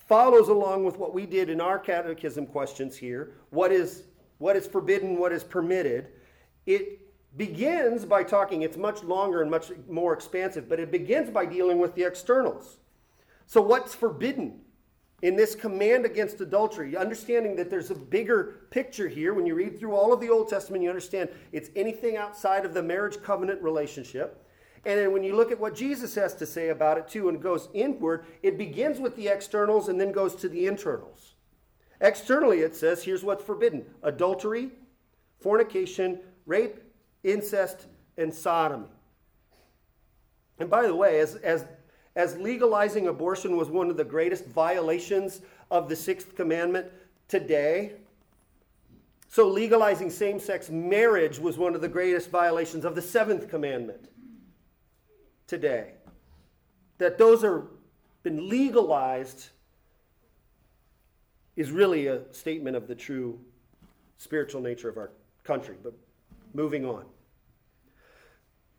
follows 0.09 0.49
along 0.49 0.85
with 0.85 0.97
what 0.97 1.15
we 1.15 1.27
did 1.27 1.49
in 1.49 1.61
our 1.61 1.79
catechism 1.79 2.47
questions 2.47 2.97
here. 2.97 3.35
What 3.51 3.71
is, 3.71 4.05
what 4.39 4.57
is 4.57 4.67
forbidden, 4.67 5.19
what 5.19 5.33
is 5.33 5.45
permitted. 5.45 6.09
It 6.67 7.01
begins 7.37 8.05
by 8.05 8.25
talking, 8.25 8.63
it's 8.63 8.77
much 8.77 9.05
longer 9.05 9.43
and 9.43 9.51
much 9.51 9.71
more 9.89 10.13
expansive, 10.15 10.69
but 10.69 10.81
it 10.81 10.91
begins 10.91 11.31
by 11.31 11.47
dealing 11.47 11.79
with 11.79 11.95
the 11.95 12.05
externals. 12.05 12.79
So, 13.47 13.61
what's 13.61 13.95
forbidden 13.95 14.62
in 15.23 15.37
this 15.37 15.55
command 15.55 16.05
against 16.05 16.41
adultery? 16.41 16.97
Understanding 16.97 17.57
that 17.57 17.71
there's 17.71 17.91
a 17.91 17.95
bigger 17.95 18.61
picture 18.71 19.09
here. 19.09 19.35
When 19.35 19.47
you 19.47 19.55
read 19.55 19.79
through 19.79 19.95
all 19.95 20.13
of 20.13 20.21
the 20.21 20.31
Old 20.31 20.49
Testament, 20.49 20.83
you 20.83 20.89
understand 20.89 21.31
it's 21.53 21.71
anything 21.75 22.17
outside 22.17 22.65
of 22.65 22.75
the 22.75 22.83
marriage 22.83 23.23
covenant 23.23 23.63
relationship. 23.63 24.47
And 24.85 24.99
then 24.99 25.13
when 25.13 25.23
you 25.23 25.37
look 25.37 25.53
at 25.53 25.61
what 25.61 25.77
Jesus 25.77 26.15
has 26.17 26.35
to 26.35 26.47
say 26.47 26.71
about 26.71 26.99
it 26.99 27.09
too 27.09 27.29
and 27.29 27.41
goes 27.41 27.69
inward, 27.73 28.25
it 28.43 28.59
begins 28.59 28.99
with 28.99 29.17
the 29.17 29.29
externals 29.29 29.89
and 29.89 30.01
then 30.01 30.11
goes 30.11 30.35
to 30.37 30.49
the 30.49 30.67
internals. 30.67 31.35
Externally, 32.01 32.61
it 32.61 32.75
says 32.75 33.05
here's 33.05 33.23
what's 33.23 33.45
forbidden 33.45 33.85
adultery, 34.03 34.71
fornication, 35.39 36.19
rape, 36.47 36.81
incest, 37.23 37.87
and 38.17 38.35
sodomy. 38.35 38.89
And 40.59 40.69
by 40.69 40.87
the 40.87 40.95
way, 40.95 41.21
as, 41.21 41.37
as, 41.37 41.65
as 42.15 42.37
legalizing 42.37 43.09
abortion 43.09 43.57
was 43.57 43.69
one 43.69 43.91
of 43.91 43.97
the 43.97 44.05
greatest 44.05 44.47
violations 44.47 45.41
of 45.71 45.89
the 45.89 45.97
sixth 45.97 46.37
commandment 46.37 46.89
today, 47.29 47.93
so 49.29 49.49
legalizing 49.49 50.11
same 50.11 50.39
sex 50.39 50.69
marriage 50.69 51.39
was 51.39 51.57
one 51.57 51.75
of 51.75 51.81
the 51.81 51.89
greatest 51.89 52.31
violations 52.31 52.85
of 52.85 52.95
the 52.95 53.01
seventh 53.01 53.49
commandment 53.49 54.09
today. 55.47 55.93
That 56.99 57.17
those 57.17 57.43
are 57.43 57.67
been 58.23 58.49
legalized 58.49 59.49
is 61.57 61.71
really 61.71 62.07
a 62.07 62.21
statement 62.33 62.77
of 62.77 62.87
the 62.87 62.95
true 62.95 63.39
spiritual 64.19 64.61
nature 64.61 64.89
of 64.89 64.97
our 64.97 65.11
country. 65.45 65.77
But 65.83 65.95
moving 66.55 66.85
on. 66.85 67.05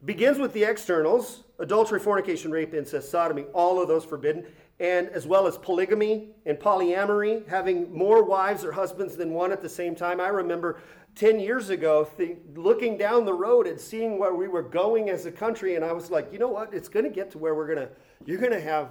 Begins 0.06 0.38
with 0.38 0.54
the 0.54 0.64
externals 0.64 1.44
adultery, 1.60 2.00
fornication, 2.00 2.52
rape, 2.52 2.74
incest, 2.74 3.10
sodomy, 3.10 3.44
all 3.54 3.82
of 3.82 3.88
those 3.88 4.04
forbidden, 4.04 4.46
and 4.80 5.08
as 5.10 5.26
well 5.26 5.48
as 5.48 5.58
polygamy 5.58 6.30
and 6.46 6.58
polyamory, 6.58 7.48
having 7.48 7.92
more 7.96 8.24
wives 8.24 8.66
or 8.66 8.72
husbands 8.72 9.16
than 9.16 9.32
one 9.32 9.52
at 9.52 9.62
the 9.62 9.70
same 9.70 9.96
time. 9.96 10.20
I 10.20 10.28
remember 10.28 10.82
10 11.16 11.40
years 11.40 11.70
ago 11.70 12.10
th- 12.18 12.38
looking 12.56 12.98
down 12.98 13.24
the 13.24 13.34
road 13.34 13.68
and 13.68 13.80
seeing 13.80 14.18
where 14.18 14.34
we 14.34 14.48
were 14.48 14.64
going 14.64 15.10
as 15.10 15.26
a 15.26 15.32
country, 15.32 15.76
and 15.76 15.86
I 15.86 15.94
was 15.94 16.12
like, 16.12 16.34
you 16.34 16.40
know 16.40 16.50
what? 16.50 16.74
It's 16.74 16.90
going 16.90 17.06
to 17.06 17.12
get 17.12 17.32
to 17.32 17.38
where 17.38 17.56
we're 17.56 17.68
going 17.68 17.88
to, 17.88 17.90
you're 18.26 18.40
going 18.40 18.52
to 18.52 18.62
have 18.62 18.90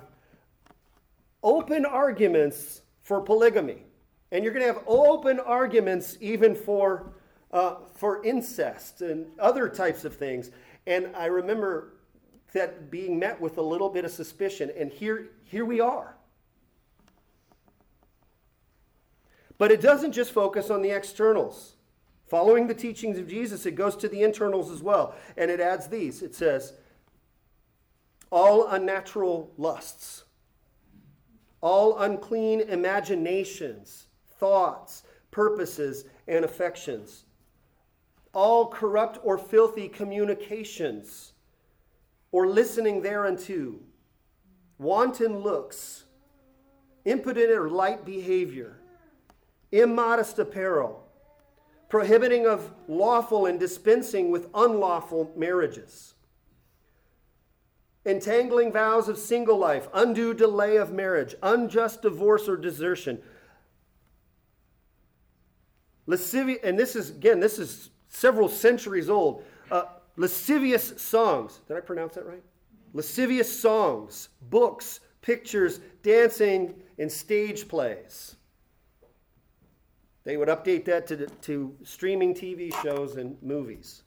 open 1.42 1.85
arguments 1.85 2.83
for 3.03 3.20
polygamy. 3.20 3.85
And 4.31 4.42
you're 4.44 4.53
going 4.53 4.66
to 4.66 4.72
have 4.72 4.83
open 4.87 5.40
arguments 5.40 6.16
even 6.20 6.55
for, 6.55 7.12
uh, 7.53 7.75
for 7.94 8.25
incest 8.25 9.03
and 9.03 9.27
other 9.38 9.68
types 9.68 10.07
of 10.07 10.16
things. 10.16 10.51
And 10.87 11.14
I 11.14 11.27
remember 11.27 11.95
that 12.53 12.90
being 12.90 13.18
met 13.18 13.40
with 13.40 13.59
a 13.59 13.62
little 13.62 13.88
bit 13.88 14.05
of 14.05 14.11
suspicion, 14.11 14.71
and 14.77 14.92
here, 14.92 15.29
here 15.45 15.64
we 15.64 15.81
are. 15.81 16.14
But 19.59 19.71
it 19.71 19.81
doesn't 19.81 20.12
just 20.12 20.33
focus 20.33 20.71
on 20.71 20.83
the 20.83 20.90
externals. 20.90 21.77
Following 22.27 22.66
the 22.66 22.75
teachings 22.75 23.18
of 23.18 23.29
Jesus, 23.29 23.66
it 23.66 23.73
goes 23.73 23.95
to 23.97 24.09
the 24.09 24.23
internals 24.23 24.71
as 24.71 24.83
well. 24.83 25.14
And 25.37 25.51
it 25.51 25.61
adds 25.61 25.87
these 25.87 26.23
it 26.23 26.35
says, 26.35 26.73
all 28.31 28.66
unnatural 28.68 29.53
lusts, 29.59 30.25
all 31.61 31.99
unclean 31.99 32.61
imaginations, 32.62 34.07
thoughts, 34.38 35.05
purposes, 35.31 36.07
and 36.27 36.45
affections 36.45 37.25
all 38.33 38.68
corrupt 38.68 39.18
or 39.23 39.37
filthy 39.37 39.88
communications, 39.88 41.33
or 42.31 42.47
listening 42.47 43.03
thereunto, 43.03 43.75
wanton 44.79 45.38
looks, 45.40 46.05
impudent 47.05 47.51
or 47.51 47.68
light 47.68 48.05
behavior, 48.05 48.79
immodest 49.71 50.38
apparel, 50.38 51.07
prohibiting 51.88 52.47
of 52.47 52.73
lawful 52.88 53.45
and 53.45 53.61
dispensing 53.61 54.31
with 54.31 54.49
unlawful 54.55 55.31
marriages, 55.37 56.14
entangling 58.07 58.73
vows 58.73 59.09
of 59.09 59.18
single 59.18 59.59
life, 59.59 59.88
undue 59.92 60.33
delay 60.33 60.77
of 60.77 60.90
marriage, 60.90 61.35
unjust 61.42 62.01
divorce 62.01 62.49
or 62.49 62.57
desertion. 62.57 63.21
Lascivious, 66.07 66.59
and 66.64 66.79
this 66.79 66.97
is, 66.97 67.11
again, 67.11 67.38
this 67.38 67.59
is 67.59 67.90
several 68.12 68.48
centuries 68.48 69.11
old. 69.11 69.44
Uh, 69.70 69.85
lascivious 70.16 70.94
songs. 71.03 71.61
Did 71.66 71.77
I 71.77 71.81
pronounce 71.81 72.14
that 72.14 72.27
right? 72.27 72.42
lascivious 72.94 73.61
songs, 73.61 74.29
books, 74.51 75.01
pictures, 75.20 75.81
dancing, 76.03 76.75
and 76.98 77.11
stage 77.11 77.68
plays. 77.68 78.37
They 80.25 80.37
would 80.37 80.48
update 80.48 80.85
that 80.85 81.07
to, 81.09 81.27
to 81.27 81.75
streaming 81.83 82.35
TV 82.35 82.72
shows 82.83 83.16
and 83.16 83.37
movies. 83.42 84.03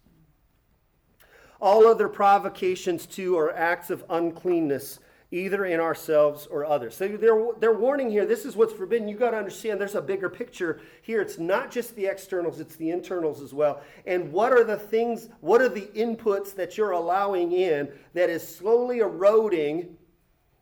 All 1.60 1.88
other 1.88 2.08
provocations 2.08 3.06
to 3.08 3.36
or 3.38 3.54
acts 3.54 3.89
of 3.89 4.04
uncleanness, 4.10 5.00
either 5.32 5.66
in 5.66 5.80
ourselves 5.80 6.48
or 6.48 6.66
others. 6.66 6.96
So 6.96 7.08
they're, 7.08 7.48
they're 7.60 7.74
warning 7.74 8.10
here 8.10 8.26
this 8.26 8.46
is 8.46 8.56
what's 8.56 8.74
forbidden. 8.74 9.08
You've 9.08 9.20
got 9.20 9.32
to 9.32 9.38
understand 9.38 9.82
there's 9.82 9.96
a 9.96 10.02
bigger 10.02 10.30
picture 10.30 10.80
here. 11.02 11.22
It's 11.22 11.40
not 11.40 11.72
just 11.72 11.96
the 11.96 12.06
externals, 12.06 12.60
it's 12.60 12.76
the 12.76 12.92
internals 12.92 13.42
as 13.42 13.54
well. 13.54 13.82
And 14.06 14.32
what 14.32 14.52
are 14.52 14.64
the 14.64 14.78
things, 14.78 15.30
what 15.42 15.62
are 15.62 15.70
the 15.70 15.90
inputs 15.96 16.56
that 16.56 16.78
you're 16.78 16.92
allowing 16.92 17.52
in 17.52 17.90
that 18.14 18.30
is 18.30 18.48
slowly 18.48 19.00
eroding? 19.00 19.98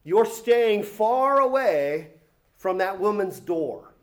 You're 0.04 0.26
staying 0.26 0.84
far 0.84 1.39
away 1.39 2.12
from 2.58 2.78
that 2.80 2.99
woman's 2.99 3.39
door. 3.39 3.93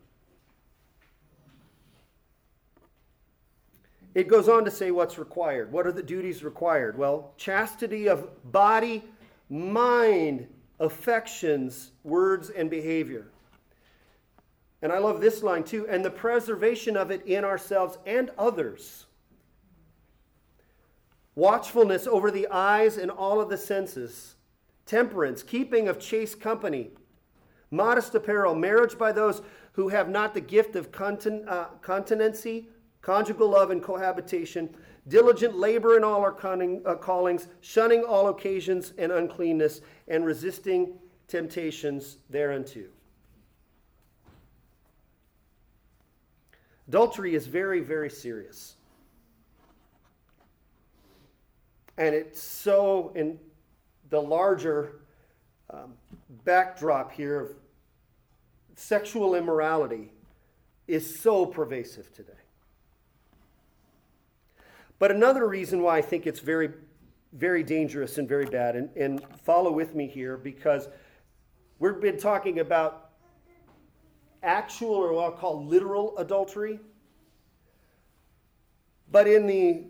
It 4.13 4.27
goes 4.27 4.49
on 4.49 4.65
to 4.65 4.71
say 4.71 4.91
what's 4.91 5.17
required. 5.17 5.71
What 5.71 5.87
are 5.87 5.91
the 5.91 6.03
duties 6.03 6.43
required? 6.43 6.97
Well, 6.97 7.33
chastity 7.37 8.09
of 8.09 8.51
body, 8.51 9.05
mind, 9.51 10.47
affections, 10.79 11.91
words, 12.03 12.49
and 12.49 12.69
behavior. 12.69 13.27
And 14.81 14.91
I 14.91 14.97
love 14.97 15.21
this 15.21 15.43
line 15.43 15.63
too 15.63 15.85
and 15.87 16.03
the 16.03 16.09
preservation 16.09 16.97
of 16.97 17.11
it 17.11 17.23
in 17.27 17.43
ourselves 17.43 17.99
and 18.07 18.31
others. 18.37 19.05
Watchfulness 21.35 22.07
over 22.07 22.31
the 22.31 22.47
eyes 22.49 22.97
and 22.97 23.11
all 23.11 23.39
of 23.39 23.49
the 23.49 23.57
senses. 23.57 24.35
Temperance, 24.85 25.43
keeping 25.43 25.87
of 25.87 25.99
chaste 25.99 26.39
company. 26.39 26.91
Modest 27.69 28.15
apparel, 28.15 28.55
marriage 28.55 28.97
by 28.97 29.11
those 29.11 29.41
who 29.73 29.89
have 29.89 30.09
not 30.09 30.33
the 30.33 30.41
gift 30.41 30.75
of 30.75 30.89
uh, 30.91 31.65
continency 31.81 32.67
conjugal 33.01 33.49
love 33.49 33.71
and 33.71 33.81
cohabitation, 33.81 34.69
diligent 35.07 35.57
labor 35.57 35.97
in 35.97 36.03
all 36.03 36.21
our 36.21 36.35
uh, 36.85 36.95
callings, 36.95 37.47
shunning 37.61 38.03
all 38.03 38.29
occasions 38.29 38.93
and 38.97 39.11
uncleanness, 39.11 39.81
and 40.07 40.25
resisting 40.25 40.93
temptations 41.27 42.17
thereunto. 42.29 42.85
Adultery 46.87 47.35
is 47.35 47.47
very, 47.47 47.79
very 47.79 48.09
serious. 48.09 48.75
And 51.97 52.13
it's 52.13 52.41
so, 52.41 53.11
in 53.15 53.39
the 54.09 54.21
larger 54.21 55.01
um, 55.69 55.93
backdrop 56.43 57.11
here 57.11 57.39
of 57.39 57.51
sexual 58.75 59.35
immorality, 59.35 60.11
is 60.87 61.19
so 61.19 61.45
pervasive 61.45 62.11
today. 62.13 62.40
But 65.01 65.09
another 65.09 65.47
reason 65.47 65.81
why 65.81 65.97
I 65.97 66.01
think 66.03 66.27
it's 66.27 66.41
very, 66.41 66.69
very 67.33 67.63
dangerous 67.63 68.19
and 68.19 68.29
very 68.29 68.45
bad, 68.45 68.75
and, 68.75 68.95
and 68.95 69.19
follow 69.43 69.71
with 69.71 69.95
me 69.95 70.05
here 70.05 70.37
because 70.37 70.89
we've 71.79 71.99
been 71.99 72.19
talking 72.19 72.59
about 72.59 73.09
actual 74.43 74.93
or 74.93 75.13
what 75.13 75.23
I'll 75.23 75.31
call 75.31 75.65
literal 75.65 76.15
adultery. 76.19 76.79
But 79.11 79.25
in 79.25 79.47
the 79.47 79.85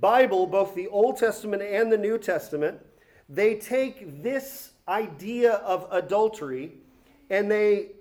Bible, 0.00 0.48
both 0.48 0.74
the 0.74 0.88
Old 0.88 1.16
Testament 1.16 1.62
and 1.62 1.92
the 1.92 1.96
New 1.96 2.18
Testament, 2.18 2.84
they 3.28 3.54
take 3.54 4.20
this 4.20 4.72
idea 4.88 5.52
of 5.52 5.86
adultery 5.92 6.72
and 7.30 7.48
they 7.48 7.92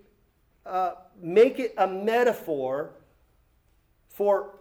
uh, 0.66 0.94
make 1.22 1.60
it 1.60 1.76
a 1.78 1.86
metaphor 1.86 2.96
for 4.10 4.56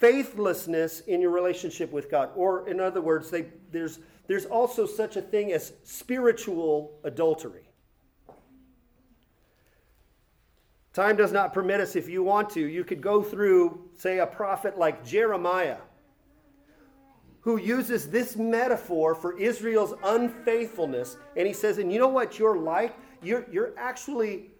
faithlessness 0.00 1.00
in 1.00 1.20
your 1.20 1.30
relationship 1.30 1.92
with 1.92 2.10
God. 2.10 2.30
Or, 2.34 2.68
in 2.68 2.80
other 2.80 3.00
words, 3.00 3.30
they, 3.30 3.46
there's, 3.70 3.98
there's 4.26 4.46
also 4.46 4.86
such 4.86 5.16
a 5.16 5.22
thing 5.22 5.52
as 5.52 5.72
spiritual 5.84 6.98
adultery. 7.04 7.68
Time 10.92 11.16
does 11.16 11.32
not 11.32 11.52
permit 11.52 11.80
us, 11.80 11.96
if 11.96 12.08
you 12.08 12.22
want 12.22 12.50
to, 12.50 12.60
you 12.60 12.84
could 12.84 13.00
go 13.00 13.22
through, 13.22 13.88
say, 13.96 14.18
a 14.18 14.26
prophet 14.26 14.78
like 14.78 15.04
Jeremiah, 15.04 15.78
who 17.40 17.56
uses 17.56 18.10
this 18.10 18.36
metaphor 18.36 19.14
for 19.14 19.38
Israel's 19.38 19.94
unfaithfulness. 20.04 21.16
And 21.36 21.46
he 21.46 21.52
says, 21.52 21.78
and 21.78 21.92
you 21.92 21.98
know 21.98 22.08
what 22.08 22.38
you're 22.38 22.58
like? 22.58 22.96
You're, 23.22 23.46
you're 23.50 23.72
actually. 23.78 24.50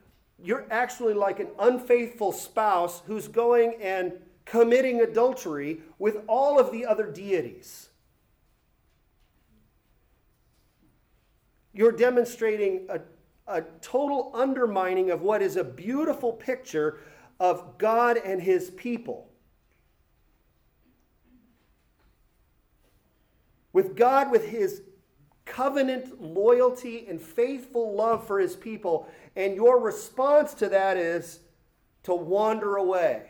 You're 0.41 0.69
actually 0.71 1.15
like 1.15 1.41
an 1.41 1.49
unfaithful 1.59 2.31
spouse 2.31 3.03
who's 3.09 3.27
going 3.27 3.75
and 3.83 4.13
committing 4.51 5.03
adultery 5.03 5.81
with 5.99 6.23
all 6.27 6.59
of 6.59 6.73
the 6.73 6.87
other 6.87 7.11
deities. 7.11 7.91
You're 11.75 11.93
demonstrating 11.93 12.87
a, 12.89 13.01
a 13.47 13.63
total 13.83 14.33
undermining 14.35 15.11
of 15.11 15.21
what 15.21 15.43
is 15.43 15.57
a 15.57 15.65
beautiful 15.65 16.33
picture 16.33 17.01
of 17.39 17.77
God 17.79 18.17
and 18.17 18.41
his 18.41 18.71
people. 18.71 19.29
With 23.73 23.97
God, 23.97 24.31
with 24.31 24.49
his 24.49 24.83
covenant 25.45 26.21
loyalty 26.21 27.07
and 27.07 27.21
faithful 27.21 27.95
love 27.95 28.27
for 28.27 28.41
his 28.41 28.57
people, 28.57 29.09
and 29.37 29.55
your 29.55 29.79
response 29.79 30.55
to 30.55 30.69
that 30.71 30.97
is 30.97 31.41
to 32.05 32.15
wander 32.15 32.77
away. 32.77 33.28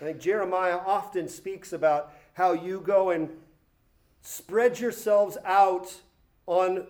I 0.00 0.04
think 0.04 0.20
Jeremiah 0.20 0.78
often 0.84 1.28
speaks 1.28 1.72
about 1.72 2.12
how 2.34 2.52
you 2.52 2.80
go 2.80 3.10
and 3.10 3.30
spread 4.20 4.78
yourselves 4.78 5.38
out 5.44 5.94
on 6.46 6.86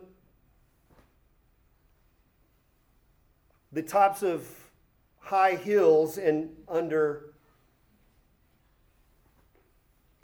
the 3.73 3.83
tops 3.83 4.23
of 4.23 4.49
high 5.19 5.55
hills 5.57 6.19
and 6.19 6.51
under 6.69 7.33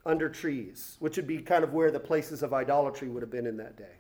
under 0.05 0.29
trees, 0.29 0.97
which 0.99 1.17
would 1.17 1.29
be 1.29 1.39
kind 1.39 1.63
of 1.63 1.73
where 1.73 1.93
the 1.93 2.01
places 2.01 2.43
of 2.43 2.53
idolatry 2.53 3.09
would 3.09 3.23
have 3.23 3.31
been 3.31 3.47
in 3.47 3.57
that 3.59 3.77
day. 3.77 3.95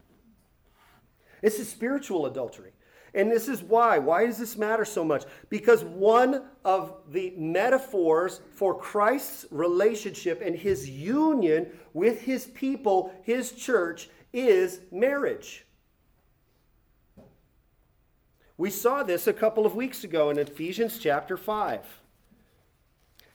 It's 1.42 1.58
a 1.61 1.64
spiritual 1.64 2.26
adultery. 2.26 2.72
And 3.14 3.31
this 3.31 3.48
is 3.48 3.62
why. 3.62 3.98
Why 3.98 4.27
does 4.27 4.38
this 4.38 4.57
matter 4.57 4.85
so 4.85 5.05
much? 5.05 5.25
Because 5.51 5.85
one 5.85 6.44
of 6.64 6.96
the 7.11 7.35
metaphors 7.37 8.40
for 8.55 8.79
Christ's 8.79 9.44
relationship 9.51 10.40
and 10.42 10.57
his 10.57 10.88
union 10.88 11.70
with 11.92 12.22
his 12.22 12.46
people, 12.46 13.12
his 13.22 13.53
church, 13.53 14.09
is 14.33 14.81
marriage. 14.90 15.66
We 18.57 18.70
saw 18.70 19.03
this 19.03 19.27
a 19.27 19.33
couple 19.33 19.66
of 19.66 19.75
weeks 19.75 20.05
ago 20.05 20.31
in 20.31 20.38
Ephesians 20.38 20.98
chapter 20.98 21.37
5. 21.37 21.81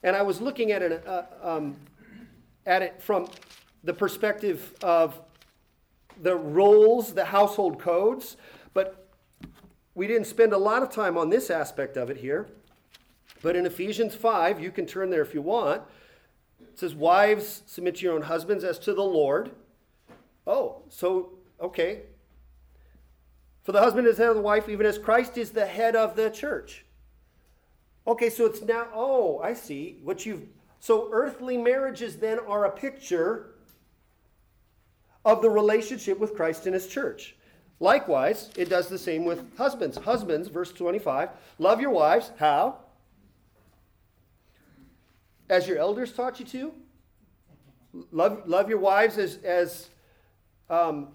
And 0.02 0.16
I 0.16 0.22
was 0.22 0.42
looking 0.42 0.72
at 0.72 0.82
it, 0.82 1.06
uh, 1.06 1.24
um, 1.44 1.76
at 2.66 2.82
it 2.82 3.02
from 3.02 3.28
the 3.84 3.94
perspective 3.94 4.74
of 4.82 5.20
the 6.22 6.36
roles, 6.36 7.13
the 7.13 7.26
household 7.26 7.80
codes. 7.80 8.38
But 8.74 9.07
we 9.97 10.05
didn't 10.05 10.27
spend 10.27 10.53
a 10.53 10.57
lot 10.60 10.83
of 10.83 10.91
time 10.91 11.17
on 11.17 11.31
this 11.31 11.49
aspect 11.49 11.97
of 11.97 12.12
it 12.12 12.17
here, 12.17 12.45
but 13.41 13.55
in 13.55 13.65
Ephesians 13.65 14.13
5, 14.13 14.62
you 14.62 14.69
can 14.69 14.86
turn 14.86 15.10
there 15.10 15.23
if 15.23 15.33
you 15.33 15.41
want. 15.41 15.81
It 16.62 16.77
says, 16.77 16.93
Wives, 16.93 17.63
submit 17.65 17.95
to 17.95 18.03
your 18.03 18.13
own 18.13 18.21
husbands 18.21 18.63
as 18.63 18.77
to 18.77 18.93
the 18.93 19.01
Lord. 19.01 19.49
Oh, 20.45 20.83
so, 20.89 21.31
okay. 21.60 22.03
For 23.63 23.71
the 23.71 23.81
husband 23.81 24.05
is 24.05 24.19
head 24.19 24.29
of 24.29 24.36
the 24.36 24.41
wife, 24.41 24.69
even 24.69 24.86
as 24.86 24.99
Christ 24.99 25.36
is 25.36 25.49
the 25.49 25.65
head 25.65 25.95
of 25.95 26.15
the 26.15 26.29
church. 26.29 26.86
Okay, 28.05 28.29
so 28.29 28.45
it's 28.45 28.62
now, 28.62 28.86
oh, 28.93 29.39
I 29.39 29.55
see. 29.55 29.97
What 30.03 30.27
you've, 30.27 30.43
so 30.79 31.10
earthly 31.12 31.57
marriages 31.57 32.17
then 32.17 32.38
are 32.47 32.65
a 32.65 32.71
picture 32.71 33.55
of 35.25 35.41
the 35.41 35.50
relationship 35.50 36.19
with 36.19 36.35
Christ 36.35 36.67
and 36.67 36.75
his 36.75 36.85
church. 36.85 37.35
Likewise, 37.80 38.50
it 38.58 38.69
does 38.69 38.88
the 38.88 38.98
same 38.98 39.23
with 39.23 39.56
husbands. 39.58 39.98
Husbands, 39.98 40.48
verse 40.48 40.71
25, 40.71 41.30
love 41.60 41.80
your 41.80 41.92
wives. 41.92 42.32
How? 42.38 42.78
As 45.50 45.67
your 45.67 45.78
elders 45.78 46.12
taught 46.12 46.40
you 46.40 46.46
to. 46.48 46.73
Love, 48.12 48.44
love 48.48 48.69
your 48.69 48.80
wives 48.80 49.17
as, 49.17 49.38
as, 49.44 49.90
um, 50.69 51.10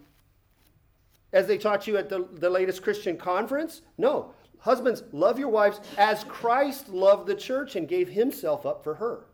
as 1.33 1.47
they 1.47 1.59
taught 1.59 1.87
you 1.87 1.97
at 1.97 2.09
the, 2.09 2.29
the 2.35 2.49
latest 2.49 2.83
Christian 2.83 3.17
conference. 3.17 3.83
No. 3.99 4.33
Husbands, 4.59 5.03
love 5.13 5.39
your 5.41 5.49
wives 5.49 5.81
as 5.99 6.23
Christ 6.25 6.89
loved 6.89 7.27
the 7.27 7.35
church 7.35 7.75
and 7.75 7.89
gave 7.89 8.09
himself 8.09 8.65
up 8.65 8.85
for 8.85 8.95
her. 8.95 9.25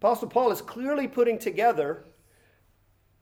Apostle 0.00 0.28
Paul 0.28 0.50
is 0.50 0.62
clearly 0.62 1.06
putting 1.06 1.38
together 1.38 2.04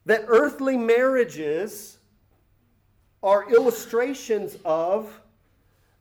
that 0.07 0.24
earthly 0.28 0.76
marriages 0.76 1.99
are 3.23 3.51
illustrations 3.53 4.57
of 4.64 5.21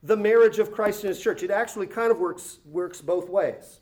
the 0.04 0.16
marriage 0.16 0.60
of 0.60 0.72
Christ 0.72 1.04
and 1.04 1.10
his 1.10 1.22
church. 1.22 1.44
It 1.44 1.52
actually 1.52 1.88
kind 1.88 2.12
of 2.12 2.20
works, 2.20 2.60
works 2.66 3.02
both 3.02 3.30
ways. 3.30 3.80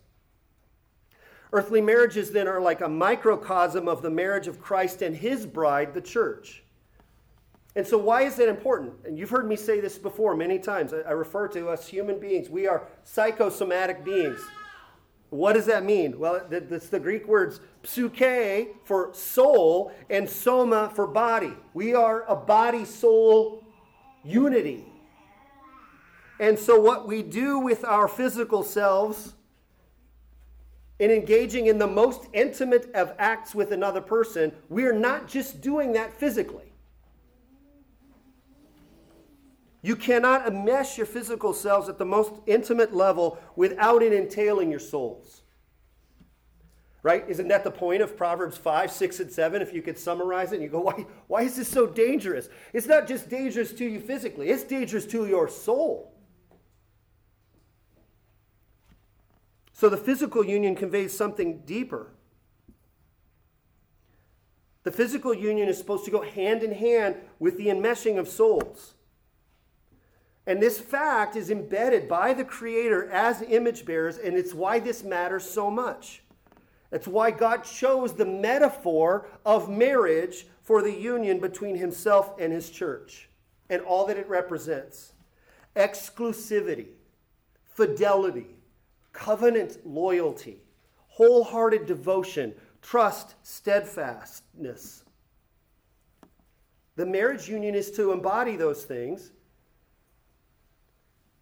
Earthly 1.53 1.81
marriages 1.81 2.31
then 2.31 2.47
are 2.47 2.59
like 2.59 2.81
a 2.81 2.89
microcosm 2.89 3.87
of 3.87 4.01
the 4.01 4.09
marriage 4.09 4.47
of 4.47 4.59
Christ 4.59 5.01
and 5.01 5.15
his 5.15 5.45
bride, 5.45 5.93
the 5.93 6.01
church. 6.01 6.63
And 7.75 7.85
so, 7.85 7.97
why 7.97 8.23
is 8.23 8.35
that 8.37 8.49
important? 8.49 8.93
And 9.05 9.17
you've 9.17 9.29
heard 9.29 9.47
me 9.47 9.55
say 9.55 9.79
this 9.79 9.99
before 9.99 10.35
many 10.35 10.57
times. 10.57 10.93
I, 10.93 11.11
refer 11.11 11.47
to 11.49 11.69
us 11.69 11.87
human 11.87 12.19
beings. 12.19 12.49
We 12.49 12.67
are 12.67 12.87
psychosomatic 13.03 14.03
beings. 14.03 14.41
What 15.29 15.53
does 15.53 15.65
that 15.65 15.83
mean? 15.83 16.17
Well, 16.19 16.41
it's 16.49 16.87
the 16.87 16.99
Greek 16.99 17.27
words 17.27 17.59
psyche 17.83 18.69
for 18.85 19.13
soul 19.13 19.91
and 20.09 20.29
soma 20.29 20.91
for 20.95 21.05
body. 21.05 21.53
We 21.73 21.93
are 21.93 22.23
a 22.27 22.35
body 22.35 22.85
soul 22.85 23.63
unity. 24.23 24.85
And 26.39 26.57
so, 26.57 26.79
what 26.79 27.07
we 27.07 27.23
do 27.23 27.59
with 27.59 27.83
our 27.83 28.07
physical 28.07 28.63
selves 28.63 29.33
in 30.99 31.11
engaging 31.11 31.67
in 31.67 31.77
the 31.77 31.87
most 31.87 32.27
intimate 32.33 32.89
of 32.93 33.13
acts 33.19 33.53
with 33.53 33.71
another 33.71 34.01
person, 34.01 34.51
we 34.69 34.85
are 34.85 34.93
not 34.93 35.27
just 35.27 35.61
doing 35.61 35.93
that 35.93 36.13
physically. 36.13 36.73
You 39.87 39.95
cannot 39.95 40.45
enmesh 40.45 40.97
your 40.97 41.05
physical 41.05 41.53
selves 41.53 41.87
at 41.87 41.97
the 41.97 42.03
most 42.03 42.33
intimate 42.45 42.93
level 42.93 43.39
without 43.55 44.03
it 44.03 44.11
entailing 44.11 44.69
your 44.69 44.81
souls. 44.81 45.43
Right? 47.03 47.23
Isn't 47.29 47.47
that 47.47 47.63
the 47.63 47.71
point 47.71 48.01
of 48.01 48.17
Proverbs 48.17 48.57
5, 48.57 48.91
6, 48.91 49.19
and 49.21 49.31
7? 49.31 49.61
If 49.61 49.73
you 49.73 49.81
could 49.81 49.97
summarize 49.97 50.51
it, 50.51 50.55
and 50.55 50.63
you 50.63 50.67
go, 50.67 50.81
why, 50.81 51.05
why 51.27 51.41
is 51.43 51.55
this 51.55 51.69
so 51.69 51.87
dangerous? 51.87 52.49
It's 52.73 52.85
not 52.85 53.07
just 53.07 53.29
dangerous 53.29 53.71
to 53.75 53.85
you 53.85 54.01
physically, 54.01 54.49
it's 54.49 54.65
dangerous 54.65 55.05
to 55.05 55.25
your 55.25 55.47
soul. 55.47 56.13
So 59.71 59.87
the 59.87 59.95
physical 59.95 60.45
union 60.45 60.75
conveys 60.75 61.15
something 61.15 61.59
deeper. 61.59 62.11
The 64.83 64.91
physical 64.91 65.33
union 65.33 65.69
is 65.69 65.77
supposed 65.77 66.03
to 66.03 66.11
go 66.11 66.23
hand 66.23 66.61
in 66.61 66.73
hand 66.73 67.15
with 67.39 67.55
the 67.55 67.67
enmeshing 67.67 68.19
of 68.19 68.27
souls. 68.27 68.95
And 70.47 70.61
this 70.61 70.79
fact 70.79 71.35
is 71.35 71.51
embedded 71.51 72.07
by 72.07 72.33
the 72.33 72.45
Creator 72.45 73.11
as 73.11 73.41
image 73.41 73.85
bearers, 73.85 74.17
and 74.17 74.37
it's 74.37 74.53
why 74.53 74.79
this 74.79 75.03
matters 75.03 75.47
so 75.47 75.69
much. 75.69 76.23
It's 76.89 77.07
why 77.07 77.31
God 77.31 77.65
chose 77.65 78.13
the 78.13 78.25
metaphor 78.25 79.27
of 79.45 79.69
marriage 79.69 80.47
for 80.63 80.81
the 80.81 80.93
union 80.93 81.39
between 81.39 81.75
Himself 81.75 82.33
and 82.39 82.53
His 82.53 82.69
church 82.69 83.29
and 83.69 83.81
all 83.81 84.05
that 84.07 84.17
it 84.17 84.29
represents 84.29 85.11
exclusivity, 85.75 86.87
fidelity, 87.65 88.55
covenant 89.11 89.85
loyalty, 89.85 90.61
wholehearted 91.09 91.85
devotion, 91.85 92.53
trust, 92.81 93.35
steadfastness. 93.43 95.03
The 96.95 97.05
marriage 97.05 97.49
union 97.49 97.75
is 97.75 97.91
to 97.91 98.13
embody 98.13 98.55
those 98.55 98.85
things 98.85 99.31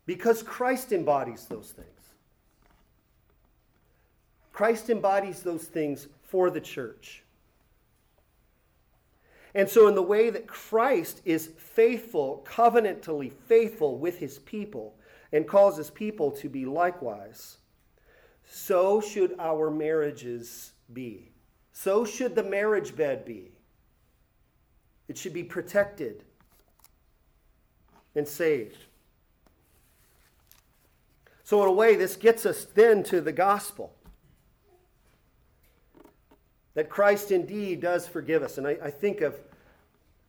because 0.06 0.43
Christ 0.43 0.91
embodies 0.91 1.45
those 1.45 1.72
things. 1.72 1.89
Christ 4.53 4.89
embodies 4.89 5.41
those 5.41 5.66
things 5.66 6.08
for 6.24 6.49
the 6.49 6.62
church. 6.62 7.24
And 9.53 9.70
so, 9.70 9.88
in 9.88 9.95
the 9.95 10.01
way 10.01 10.30
that 10.30 10.47
Christ 10.47 11.22
is 11.24 11.47
faithful, 11.58 12.45
covenantally 12.47 13.32
faithful 13.32 13.97
with 13.97 14.20
his 14.20 14.39
people, 14.39 14.95
and 15.32 15.47
calls 15.47 15.78
his 15.78 15.89
people 15.89 16.32
to 16.32 16.49
be 16.49 16.66
likewise, 16.66 17.58
so 18.45 19.01
should 19.01 19.36
our 19.39 19.72
marriages 19.72 20.74
be. 20.93 21.32
So 21.72 22.06
should 22.06 22.36
the 22.36 22.43
marriage 22.43 22.95
bed 22.95 23.26
be. 23.26 23.51
It 25.08 25.18
should 25.18 25.34
be 25.34 25.43
protected 25.43 26.24
and 28.16 28.28
saved. 28.28 28.78
So, 31.46 31.62
in 31.62 31.70
a 31.70 31.72
way, 31.72 31.96
this 31.96 32.16
gets 32.16 32.43
us 32.43 32.66
then 32.66 33.04
to 33.04 33.22
the 33.22 33.32
gospel 33.32 33.93
that 36.74 36.89
Christ 36.89 37.32
indeed 37.32 37.82
does 37.82 38.08
forgive 38.08 38.41
us. 38.41 38.58
And 38.58 38.66
I, 38.66 38.78
I, 38.84 38.89
think 38.89 39.22
of 39.22 39.36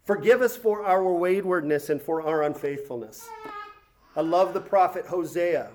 forgive 0.04 0.42
us 0.42 0.58
for 0.58 0.84
our 0.84 1.10
waywardness 1.10 1.88
and 1.88 2.02
for 2.02 2.20
our 2.20 2.42
unfaithfulness. 2.42 3.26
I 4.14 4.20
love 4.20 4.52
the 4.52 4.60
prophet 4.60 5.06
Hosea, 5.06 5.70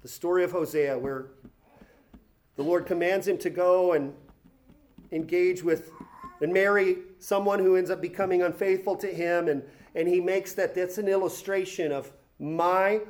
the 0.00 0.08
story 0.08 0.42
of 0.42 0.52
Hosea, 0.52 0.98
where 0.98 1.26
the 2.56 2.62
Lord 2.62 2.86
commands 2.86 3.28
him 3.28 3.36
to 3.38 3.50
go 3.50 3.92
and 3.92 4.14
engage 5.12 5.62
with 5.62 5.90
and 6.40 6.50
marry 6.50 6.96
someone 7.18 7.58
who 7.58 7.76
ends 7.76 7.90
up 7.90 8.00
becoming 8.00 8.40
unfaithful 8.40 8.96
to 8.96 9.06
him. 9.06 9.48
And, 9.48 9.62
and 9.94 10.08
he 10.08 10.18
makes 10.18 10.54
that 10.54 10.74
that's 10.74 10.96
an 10.96 11.08
illustration 11.08 11.92
of 11.92 12.10
my 12.38 13.02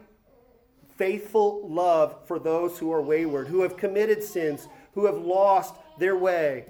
faithful 0.99 1.67
love 1.69 2.17
for 2.27 2.39
those 2.39 2.79
who 2.79 2.93
are 2.93 3.01
wayward, 3.01 3.47
who 3.47 3.63
have 3.63 3.77
committed 3.77 4.23
sins, 4.23 4.69
who 4.93 5.07
have 5.07 5.17
lost 5.17 5.75
their 5.99 6.17
way, 6.17 6.67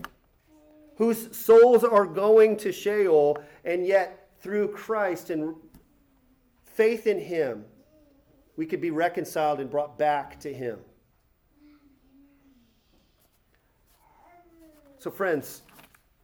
whose 0.96 1.34
souls 1.36 1.82
are 1.82 2.06
going 2.06 2.56
to 2.58 2.70
Sheol, 2.70 3.42
and 3.64 3.86
yet 3.86 4.28
through 4.40 4.68
Christ 4.68 5.30
and 5.30 5.54
faith 6.64 7.06
in 7.06 7.18
him, 7.18 7.64
we 8.56 8.66
could 8.66 8.80
be 8.80 8.90
reconciled 8.90 9.60
and 9.60 9.70
brought 9.70 9.98
back 9.98 10.38
to 10.40 10.52
him. 10.52 10.78
So, 14.98 15.10
friends, 15.10 15.62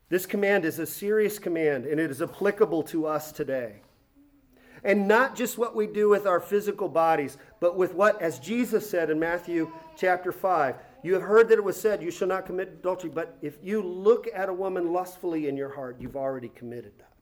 this 0.08 0.26
command 0.26 0.64
is 0.64 0.78
a 0.78 0.86
serious 0.86 1.38
command 1.38 1.86
and 1.86 1.98
it 1.98 2.10
is 2.10 2.20
applicable 2.20 2.82
to 2.84 3.06
us 3.06 3.32
today. 3.32 3.80
And 4.82 5.08
not 5.08 5.34
just 5.34 5.56
what 5.56 5.74
we 5.74 5.86
do 5.86 6.10
with 6.10 6.26
our 6.26 6.40
physical 6.40 6.88
bodies, 6.88 7.38
but 7.64 7.78
with 7.78 7.94
what, 7.94 8.20
as 8.20 8.38
Jesus 8.40 8.90
said 8.90 9.08
in 9.08 9.18
Matthew 9.18 9.72
chapter 9.96 10.32
5, 10.32 10.76
you 11.02 11.14
have 11.14 11.22
heard 11.22 11.48
that 11.48 11.56
it 11.56 11.64
was 11.64 11.80
said, 11.80 12.02
You 12.02 12.10
shall 12.10 12.28
not 12.28 12.44
commit 12.44 12.68
adultery. 12.68 13.08
But 13.08 13.38
if 13.40 13.56
you 13.62 13.80
look 13.80 14.28
at 14.34 14.50
a 14.50 14.52
woman 14.52 14.92
lustfully 14.92 15.48
in 15.48 15.56
your 15.56 15.74
heart, 15.74 15.96
you've 15.98 16.14
already 16.14 16.50
committed 16.50 16.92
that. 16.98 17.14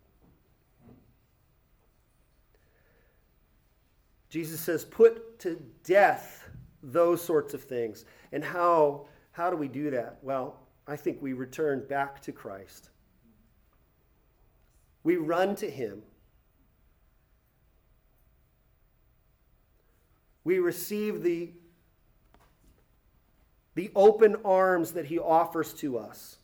Jesus 4.30 4.58
says, 4.58 4.84
Put 4.84 5.38
to 5.38 5.62
death 5.84 6.48
those 6.82 7.22
sorts 7.22 7.54
of 7.54 7.62
things. 7.62 8.04
And 8.32 8.42
how, 8.42 9.06
how 9.30 9.48
do 9.48 9.56
we 9.56 9.68
do 9.68 9.92
that? 9.92 10.18
Well, 10.22 10.58
I 10.88 10.96
think 10.96 11.22
we 11.22 11.34
return 11.34 11.86
back 11.88 12.20
to 12.22 12.32
Christ. 12.32 12.90
We 15.04 15.18
run 15.18 15.54
to 15.54 15.70
Him. 15.70 16.02
We 20.44 20.58
receive 20.58 21.22
the, 21.22 21.50
the 23.74 23.90
open 23.94 24.36
arms 24.44 24.92
that 24.92 25.06
He 25.06 25.18
offers 25.18 25.72
to 25.74 25.98
us. 25.98 26.38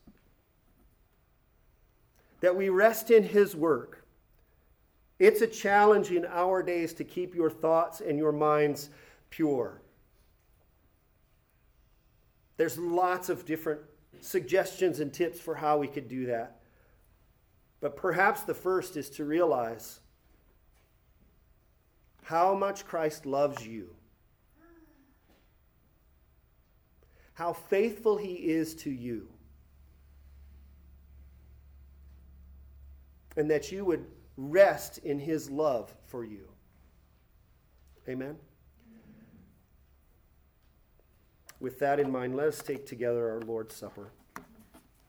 That 2.41 2.57
we 2.57 2.69
rest 2.69 3.11
in 3.11 3.25
His 3.25 3.57
work. 3.57 4.05
It's 5.19 5.41
a 5.41 5.47
challenge 5.47 6.13
in 6.13 6.25
our 6.27 6.63
days 6.63 6.93
to 6.95 7.05
keep 7.05 7.35
your 7.35 7.51
thoughts 7.51 8.01
and 8.01 8.19
your 8.19 8.33
minds 8.33 8.91
pure. 9.31 9.83
There's 12.57 12.79
lots 12.79 13.29
of 13.29 13.45
different 13.45 13.81
suggestions 14.21 15.01
and 15.01 15.13
tips 15.13 15.41
for 15.41 15.55
how 15.55 15.79
we 15.79 15.89
could 15.89 16.09
do 16.09 16.27
that. 16.27 16.61
But 17.81 17.97
perhaps 17.97 18.43
the 18.43 18.55
first 18.55 18.97
is 18.97 19.11
to 19.11 19.25
realize 19.25 20.01
how 22.29 22.55
much 22.55 22.85
Christ 22.85 23.25
loves 23.25 23.67
you, 23.67 23.89
how 27.33 27.55
faithful 27.55 28.19
he 28.19 28.35
is 28.35 28.75
to 28.75 28.91
you, 28.91 29.27
and 33.39 33.51
that 33.51 33.73
you 33.73 33.83
would 33.83 34.05
rest 34.37 34.99
in 34.99 35.19
his 35.19 35.49
love 35.49 35.95
for 36.07 36.23
you. 36.23 36.47
Amen. 38.07 38.37
with 41.61 41.79
that 41.79 41.99
in 41.99 42.13
mind, 42.13 42.37
let 42.37 42.49
us 42.49 42.63
take 42.63 42.85
together 42.85 43.31
our 43.31 43.41
Lord's 43.41 43.75
Supper. 43.75 44.11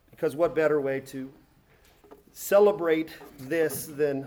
Because 0.10 0.38
what 0.38 0.56
better 0.56 0.80
way 0.80 1.02
to 1.02 1.30
celebrate 2.32 3.10
this 3.40 3.88
than 3.88 4.26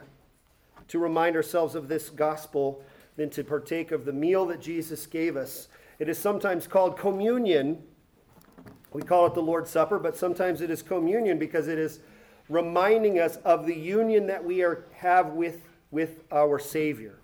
to 0.92 0.98
remind 0.98 1.34
ourselves 1.36 1.74
of 1.74 1.88
this 1.88 2.10
gospel 2.10 2.84
than 3.16 3.30
to 3.30 3.42
partake 3.42 3.92
of 3.92 4.04
the 4.04 4.12
meal 4.12 4.44
that 4.44 4.60
Jesus 4.60 5.06
gave 5.06 5.38
us? 5.38 5.68
It 5.98 6.06
is 6.06 6.18
sometimes 6.18 6.66
called 6.66 6.98
communion. 6.98 7.82
We 8.92 9.00
call 9.00 9.26
it 9.26 9.32
the 9.32 9.40
Lord's 9.40 9.70
Supper, 9.70 9.98
but 9.98 10.18
sometimes 10.18 10.60
it 10.60 10.70
is 10.70 10.82
communion 10.82 11.38
because 11.38 11.66
it 11.66 11.78
is 11.78 12.00
reminding 12.50 13.18
us 13.18 13.36
of 13.36 13.64
the 13.64 13.74
union 13.74 14.26
that 14.26 14.44
we 14.44 14.62
are, 14.62 14.84
have 14.96 15.28
with, 15.28 15.66
with 15.90 16.24
our 16.30 16.58
Savior. 16.58 17.18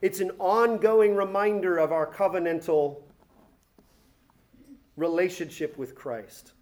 It's 0.00 0.20
an 0.20 0.30
ongoing 0.38 1.16
reminder 1.16 1.76
of 1.76 1.90
our 1.90 2.06
covenantal 2.06 2.98
relationship 4.96 5.76
with 5.76 5.96
Christ. 5.96 6.52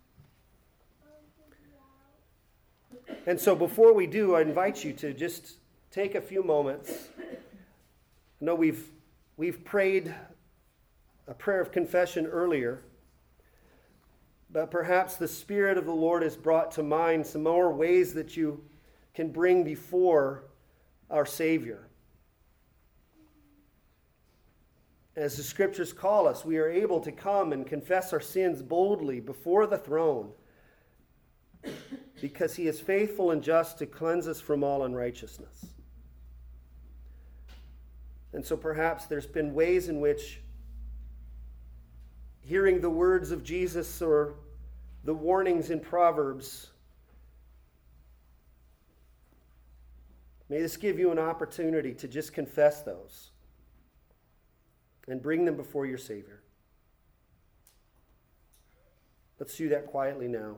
And 3.28 3.40
so 3.40 3.56
before 3.56 3.92
we 3.92 4.06
do, 4.06 4.36
I 4.36 4.40
invite 4.40 4.84
you 4.84 4.92
to 4.94 5.12
just 5.12 5.54
take 5.90 6.14
a 6.14 6.20
few 6.20 6.44
moments. 6.44 7.08
I 7.20 8.44
know 8.44 8.54
we've, 8.54 8.88
we've 9.36 9.64
prayed 9.64 10.14
a 11.26 11.34
prayer 11.34 11.60
of 11.60 11.72
confession 11.72 12.26
earlier, 12.26 12.82
but 14.48 14.70
perhaps 14.70 15.16
the 15.16 15.26
Spirit 15.26 15.76
of 15.76 15.86
the 15.86 15.92
Lord 15.92 16.22
has 16.22 16.36
brought 16.36 16.70
to 16.72 16.84
mind 16.84 17.26
some 17.26 17.42
more 17.42 17.72
ways 17.72 18.14
that 18.14 18.36
you 18.36 18.62
can 19.12 19.32
bring 19.32 19.64
before 19.64 20.44
our 21.10 21.26
Savior. 21.26 21.88
As 25.16 25.36
the 25.36 25.42
scriptures 25.42 25.92
call 25.92 26.28
us, 26.28 26.44
we 26.44 26.58
are 26.58 26.68
able 26.68 27.00
to 27.00 27.10
come 27.10 27.52
and 27.52 27.66
confess 27.66 28.12
our 28.12 28.20
sins 28.20 28.62
boldly 28.62 29.18
before 29.18 29.66
the 29.66 29.78
throne 29.78 30.30
because 32.20 32.54
he 32.56 32.66
is 32.66 32.80
faithful 32.80 33.30
and 33.30 33.42
just 33.42 33.78
to 33.78 33.86
cleanse 33.86 34.26
us 34.26 34.40
from 34.40 34.64
all 34.64 34.84
unrighteousness. 34.84 35.66
And 38.32 38.44
so 38.44 38.56
perhaps 38.56 39.06
there's 39.06 39.26
been 39.26 39.54
ways 39.54 39.88
in 39.88 40.00
which 40.00 40.40
hearing 42.40 42.80
the 42.80 42.90
words 42.90 43.30
of 43.30 43.42
Jesus 43.42 44.00
or 44.02 44.34
the 45.04 45.14
warnings 45.14 45.70
in 45.70 45.80
Proverbs 45.80 46.68
may 50.48 50.60
this 50.60 50.76
give 50.76 50.98
you 50.98 51.10
an 51.10 51.18
opportunity 51.18 51.94
to 51.94 52.08
just 52.08 52.32
confess 52.32 52.82
those 52.82 53.30
and 55.08 55.22
bring 55.22 55.44
them 55.44 55.56
before 55.56 55.86
your 55.86 55.98
Savior. 55.98 56.40
Let's 59.38 59.56
do 59.56 59.68
that 59.70 59.86
quietly 59.86 60.28
now. 60.28 60.56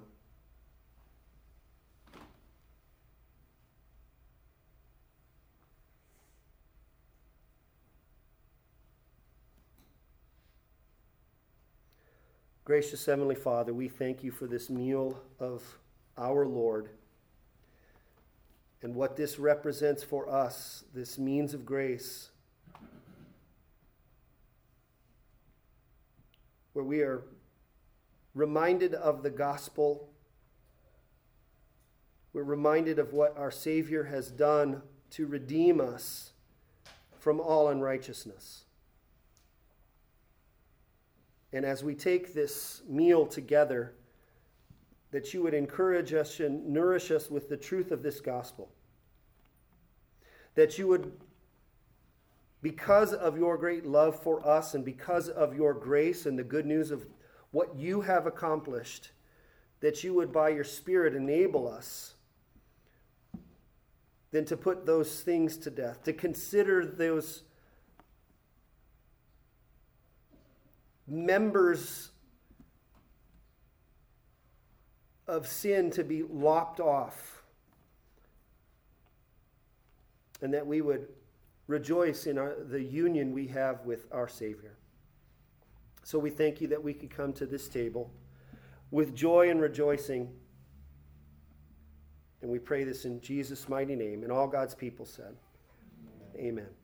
Gracious 12.68 13.06
Heavenly 13.06 13.34
Father, 13.34 13.72
we 13.72 13.88
thank 13.88 14.22
you 14.22 14.30
for 14.30 14.46
this 14.46 14.68
meal 14.68 15.18
of 15.40 15.62
our 16.18 16.46
Lord 16.46 16.90
and 18.82 18.94
what 18.94 19.16
this 19.16 19.38
represents 19.38 20.02
for 20.02 20.28
us, 20.28 20.84
this 20.92 21.16
means 21.16 21.54
of 21.54 21.64
grace, 21.64 22.28
where 26.74 26.84
we 26.84 27.00
are 27.00 27.22
reminded 28.34 28.92
of 28.92 29.22
the 29.22 29.30
gospel. 29.30 30.10
We're 32.34 32.42
reminded 32.42 32.98
of 32.98 33.14
what 33.14 33.34
our 33.38 33.50
Savior 33.50 34.04
has 34.04 34.30
done 34.30 34.82
to 35.12 35.26
redeem 35.26 35.80
us 35.80 36.32
from 37.18 37.40
all 37.40 37.68
unrighteousness. 37.68 38.66
And 41.52 41.64
as 41.64 41.82
we 41.82 41.94
take 41.94 42.34
this 42.34 42.82
meal 42.88 43.26
together, 43.26 43.94
that 45.10 45.32
you 45.32 45.42
would 45.42 45.54
encourage 45.54 46.12
us 46.12 46.40
and 46.40 46.66
nourish 46.68 47.10
us 47.10 47.30
with 47.30 47.48
the 47.48 47.56
truth 47.56 47.90
of 47.90 48.02
this 48.02 48.20
gospel. 48.20 48.70
That 50.54 50.78
you 50.78 50.88
would, 50.88 51.12
because 52.60 53.14
of 53.14 53.38
your 53.38 53.56
great 53.56 53.86
love 53.86 54.20
for 54.20 54.46
us 54.46 54.74
and 54.74 54.84
because 54.84 55.28
of 55.28 55.56
your 55.56 55.72
grace 55.72 56.26
and 56.26 56.38
the 56.38 56.44
good 56.44 56.66
news 56.66 56.90
of 56.90 57.06
what 57.50 57.74
you 57.76 58.02
have 58.02 58.26
accomplished, 58.26 59.12
that 59.80 60.04
you 60.04 60.12
would, 60.14 60.32
by 60.32 60.50
your 60.50 60.64
Spirit, 60.64 61.14
enable 61.14 61.66
us 61.66 62.14
then 64.30 64.44
to 64.44 64.56
put 64.56 64.84
those 64.84 65.20
things 65.20 65.56
to 65.56 65.70
death, 65.70 66.02
to 66.04 66.12
consider 66.12 66.84
those 66.84 67.44
members 71.08 72.10
of 75.26 75.46
sin 75.46 75.90
to 75.92 76.04
be 76.04 76.22
lopped 76.22 76.80
off, 76.80 77.42
and 80.40 80.54
that 80.54 80.66
we 80.66 80.80
would 80.80 81.08
rejoice 81.66 82.26
in 82.26 82.38
our, 82.38 82.54
the 82.68 82.82
union 82.82 83.32
we 83.32 83.46
have 83.46 83.84
with 83.84 84.06
our 84.10 84.28
Savior. 84.28 84.76
So 86.02 86.18
we 86.18 86.30
thank 86.30 86.60
you 86.60 86.68
that 86.68 86.82
we 86.82 86.94
could 86.94 87.10
come 87.10 87.34
to 87.34 87.44
this 87.44 87.68
table 87.68 88.10
with 88.90 89.14
joy 89.14 89.50
and 89.50 89.60
rejoicing. 89.60 90.32
And 92.40 92.50
we 92.50 92.58
pray 92.58 92.84
this 92.84 93.04
in 93.04 93.20
Jesus' 93.20 93.68
mighty 93.68 93.94
name. 93.94 94.22
And 94.22 94.32
all 94.32 94.46
God's 94.46 94.74
people 94.74 95.04
said, 95.04 95.36
Amen. 96.36 96.48
Amen. 96.62 96.77